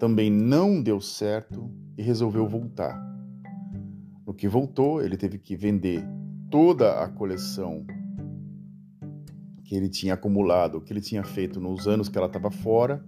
também 0.00 0.30
não 0.30 0.82
deu 0.82 0.98
certo 0.98 1.70
e 1.96 2.02
resolveu 2.02 2.48
voltar. 2.48 2.98
No 4.26 4.32
que 4.32 4.48
voltou, 4.48 5.02
ele 5.02 5.14
teve 5.14 5.38
que 5.38 5.54
vender 5.54 6.02
toda 6.50 7.02
a 7.02 7.08
coleção 7.08 7.84
que 9.62 9.76
ele 9.76 9.90
tinha 9.90 10.14
acumulado, 10.14 10.80
que 10.80 10.90
ele 10.90 11.02
tinha 11.02 11.22
feito 11.22 11.60
nos 11.60 11.86
anos 11.86 12.08
que 12.08 12.16
ela 12.16 12.28
estava 12.28 12.50
fora, 12.50 13.04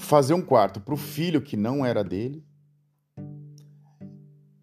fazer 0.00 0.32
um 0.32 0.40
quarto 0.40 0.80
para 0.80 0.94
o 0.94 0.96
filho 0.96 1.42
que 1.42 1.56
não 1.56 1.84
era 1.84 2.02
dele 2.02 2.42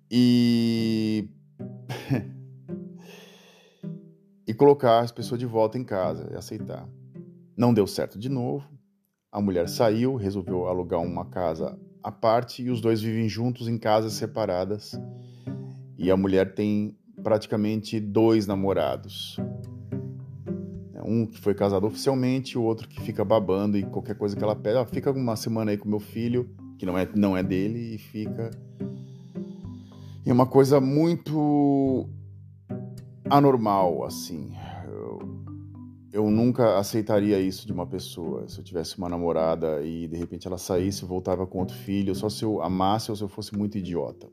e 0.09 1.29
e 4.47 4.53
colocar 4.53 4.99
as 4.99 5.11
pessoas 5.11 5.39
de 5.39 5.45
volta 5.45 5.77
em 5.77 5.83
casa 5.83 6.27
e 6.31 6.35
aceitar. 6.35 6.89
Não 7.55 7.73
deu 7.73 7.85
certo 7.85 8.17
de 8.17 8.29
novo. 8.29 8.67
A 9.31 9.39
mulher 9.39 9.69
saiu, 9.69 10.15
resolveu 10.15 10.67
alugar 10.67 11.01
uma 11.01 11.25
casa 11.25 11.79
à 12.03 12.11
parte 12.11 12.63
e 12.63 12.71
os 12.71 12.81
dois 12.81 13.01
vivem 13.01 13.29
juntos 13.29 13.67
em 13.67 13.77
casas 13.77 14.13
separadas 14.13 14.99
e 15.97 16.09
a 16.09 16.17
mulher 16.17 16.55
tem 16.55 16.97
praticamente 17.23 17.99
dois 17.99 18.47
namorados. 18.47 19.37
Um 21.07 21.25
que 21.25 21.39
foi 21.39 21.53
casado 21.53 21.87
oficialmente, 21.87 22.57
o 22.57 22.63
outro 22.63 22.85
que 22.87 22.99
fica 22.99 23.23
babando 23.23 23.77
e 23.77 23.83
qualquer 23.83 24.17
coisa 24.17 24.35
que 24.35 24.43
ela 24.43 24.55
pede, 24.55 24.77
ah, 24.77 24.85
fica 24.85 25.09
uma 25.09 25.37
semana 25.37 25.71
aí 25.71 25.77
com 25.77 25.87
meu 25.87 26.01
filho, 26.01 26.49
que 26.77 26.85
não 26.85 26.97
é, 26.97 27.07
não 27.15 27.37
é 27.37 27.41
dele, 27.41 27.95
e 27.95 27.97
fica. 27.97 28.51
É 30.25 30.33
uma 30.33 30.45
coisa 30.45 30.81
muito 30.81 32.09
anormal, 33.29 34.03
assim. 34.03 34.51
Eu, 34.85 35.19
eu 36.11 36.29
nunca 36.29 36.77
aceitaria 36.77 37.39
isso 37.39 37.65
de 37.65 37.71
uma 37.71 37.87
pessoa. 37.87 38.45
Se 38.49 38.59
eu 38.59 38.63
tivesse 38.63 38.97
uma 38.97 39.07
namorada 39.07 39.81
e 39.83 40.09
de 40.09 40.17
repente 40.17 40.45
ela 40.45 40.57
saísse 40.57 41.05
e 41.05 41.07
voltava 41.07 41.47
com 41.47 41.59
outro 41.59 41.77
filho, 41.77 42.13
só 42.13 42.27
se 42.27 42.43
eu 42.43 42.61
amasse 42.61 43.09
ou 43.09 43.15
se 43.15 43.23
eu 43.23 43.29
fosse 43.29 43.55
muito 43.57 43.77
idiota. 43.77 44.27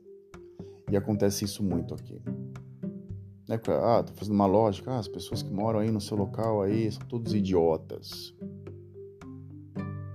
E 0.91 0.97
acontece 0.97 1.45
isso 1.45 1.63
muito 1.63 1.93
aqui. 1.93 2.21
Né? 3.47 3.59
Ah, 3.83 4.03
tô 4.03 4.13
fazendo 4.13 4.33
uma 4.35 4.45
lógica, 4.45 4.91
ah, 4.91 4.99
as 4.99 5.07
pessoas 5.07 5.43
que 5.43 5.53
moram 5.53 5.79
aí 5.79 5.91
no 5.91 6.01
seu 6.01 6.17
local 6.17 6.61
aí 6.61 6.91
são 6.91 7.05
todos 7.07 7.33
idiotas. 7.33 8.33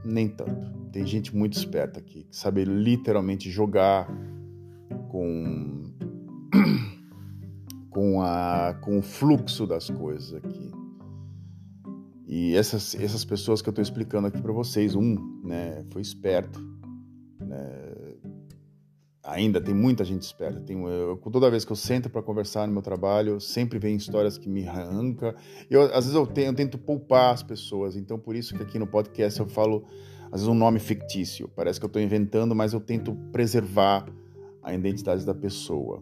Nem 0.05 0.29
tanto. 0.29 0.71
Tem 0.91 1.07
gente 1.07 1.35
muito 1.37 1.57
esperta 1.57 2.01
aqui, 2.01 2.25
que 2.25 2.37
sabe 2.37 2.65
literalmente 2.65 3.49
jogar 3.51 4.09
com 5.09 5.93
com 7.91 8.21
a 8.23 8.75
com 8.83 8.99
o 8.99 9.03
fluxo 9.03 9.67
das 9.67 9.89
coisas 9.89 10.35
aqui. 10.35 10.73
E 12.27 12.55
essas 12.57 12.97
essas 12.97 13.25
pessoas 13.25 13.63
que 13.63 13.69
eu 13.69 13.73
estou 13.73 13.83
explicando 13.83 14.27
aqui 14.27 14.41
para 14.41 14.53
vocês, 14.53 14.97
um, 14.97 15.41
né, 15.45 15.85
foi 15.93 16.03
esperto, 16.03 16.61
ainda 19.31 19.61
tem 19.61 19.75
muita 19.75 20.05
gente 20.05 20.23
esperta. 20.23 20.61
Tem, 20.61 20.83
eu, 20.83 21.17
toda 21.31 21.51
vez 21.51 21.65
que 21.65 21.73
eu 21.73 21.77
sento 21.77 22.11
para 22.11 22.23
conversar 22.23 22.67
no 22.67 22.73
meu 22.73 22.83
trabalho, 22.83 23.41
sempre 23.41 23.79
vem 23.79 23.97
histórias 23.97 24.37
que 24.37 24.49
me 24.49 24.67
arranca. 24.67 25.35
Eu, 25.71 25.83
às 25.83 26.05
vezes 26.05 26.15
eu, 26.15 26.27
tenho, 26.27 26.49
eu 26.49 26.55
tento 26.55 26.77
poupar 26.77 27.33
as 27.33 27.43
pessoas, 27.43 27.97
então 27.97 28.19
por 28.19 28.35
isso 28.35 28.55
que 28.55 28.63
aqui 28.63 28.79
no 28.79 28.87
podcast 28.87 29.39
eu 29.39 29.49
falo 29.49 29.85
às 30.27 30.41
vezes 30.41 30.49
um 30.49 30.55
nome 30.55 30.79
fictício. 30.79 31.49
Parece 31.55 31.79
que 31.79 31.85
eu 31.85 31.89
estou 31.89 32.03
inventando, 32.03 32.55
mas 32.55 32.73
eu 32.73 32.81
tento 32.81 33.15
preservar 33.33 34.07
a 34.63 34.75
identidade 34.75 35.25
da 35.25 35.35
pessoa. 35.35 36.01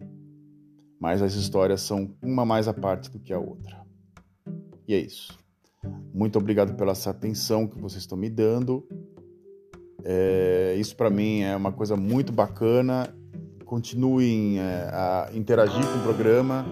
Mas 0.99 1.21
as 1.21 1.33
histórias 1.33 1.81
são 1.81 2.13
uma 2.21 2.45
mais 2.45 2.67
à 2.67 2.73
parte 2.73 3.09
do 3.09 3.19
que 3.19 3.31
a 3.31 3.39
outra. 3.39 3.79
E 4.87 4.93
é 4.93 4.99
isso. 4.99 5.37
Muito 6.13 6.37
obrigado 6.37 6.75
pela 6.75 6.91
essa 6.91 7.11
atenção 7.11 7.67
que 7.67 7.79
vocês 7.79 8.03
estão 8.03 8.17
me 8.17 8.29
dando. 8.29 8.85
É, 10.03 10.75
isso 10.77 10.95
para 10.95 11.09
mim 11.09 11.41
é 11.41 11.55
uma 11.55 11.71
coisa 11.71 11.95
muito 11.95 12.31
bacana. 12.31 13.13
Continuem 13.69 14.57
é, 14.57 14.89
a 14.91 15.29
interagir 15.31 15.85
com 15.85 15.99
o 15.99 16.01
programa 16.01 16.65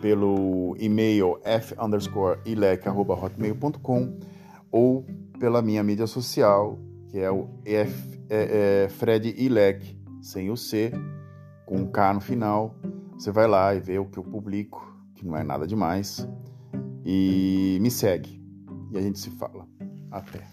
pelo 0.00 0.76
e-mail 0.78 1.36
f_ilec@hotmail.com 1.42 4.20
ou 4.70 5.04
pela 5.40 5.60
minha 5.60 5.82
mídia 5.82 6.06
social, 6.06 6.78
que 7.08 7.18
é 7.18 7.28
o 7.28 7.48
F, 7.64 8.20
é, 8.30 8.84
é 8.84 8.88
Fred 8.88 9.34
Ilec, 9.36 9.98
sem 10.22 10.48
o 10.48 10.56
C, 10.56 10.92
com 11.66 11.78
um 11.78 11.90
K 11.90 12.14
no 12.14 12.20
final. 12.20 12.76
Você 13.18 13.32
vai 13.32 13.48
lá 13.48 13.74
e 13.74 13.80
vê 13.80 13.98
o 13.98 14.04
que 14.04 14.20
eu 14.20 14.22
publico, 14.22 14.96
que 15.16 15.26
não 15.26 15.36
é 15.36 15.42
nada 15.42 15.66
demais, 15.66 16.24
e 17.04 17.78
me 17.80 17.90
segue. 17.90 18.40
E 18.92 18.98
a 18.98 19.00
gente 19.00 19.18
se 19.18 19.30
fala. 19.30 19.66
Até. 20.08 20.44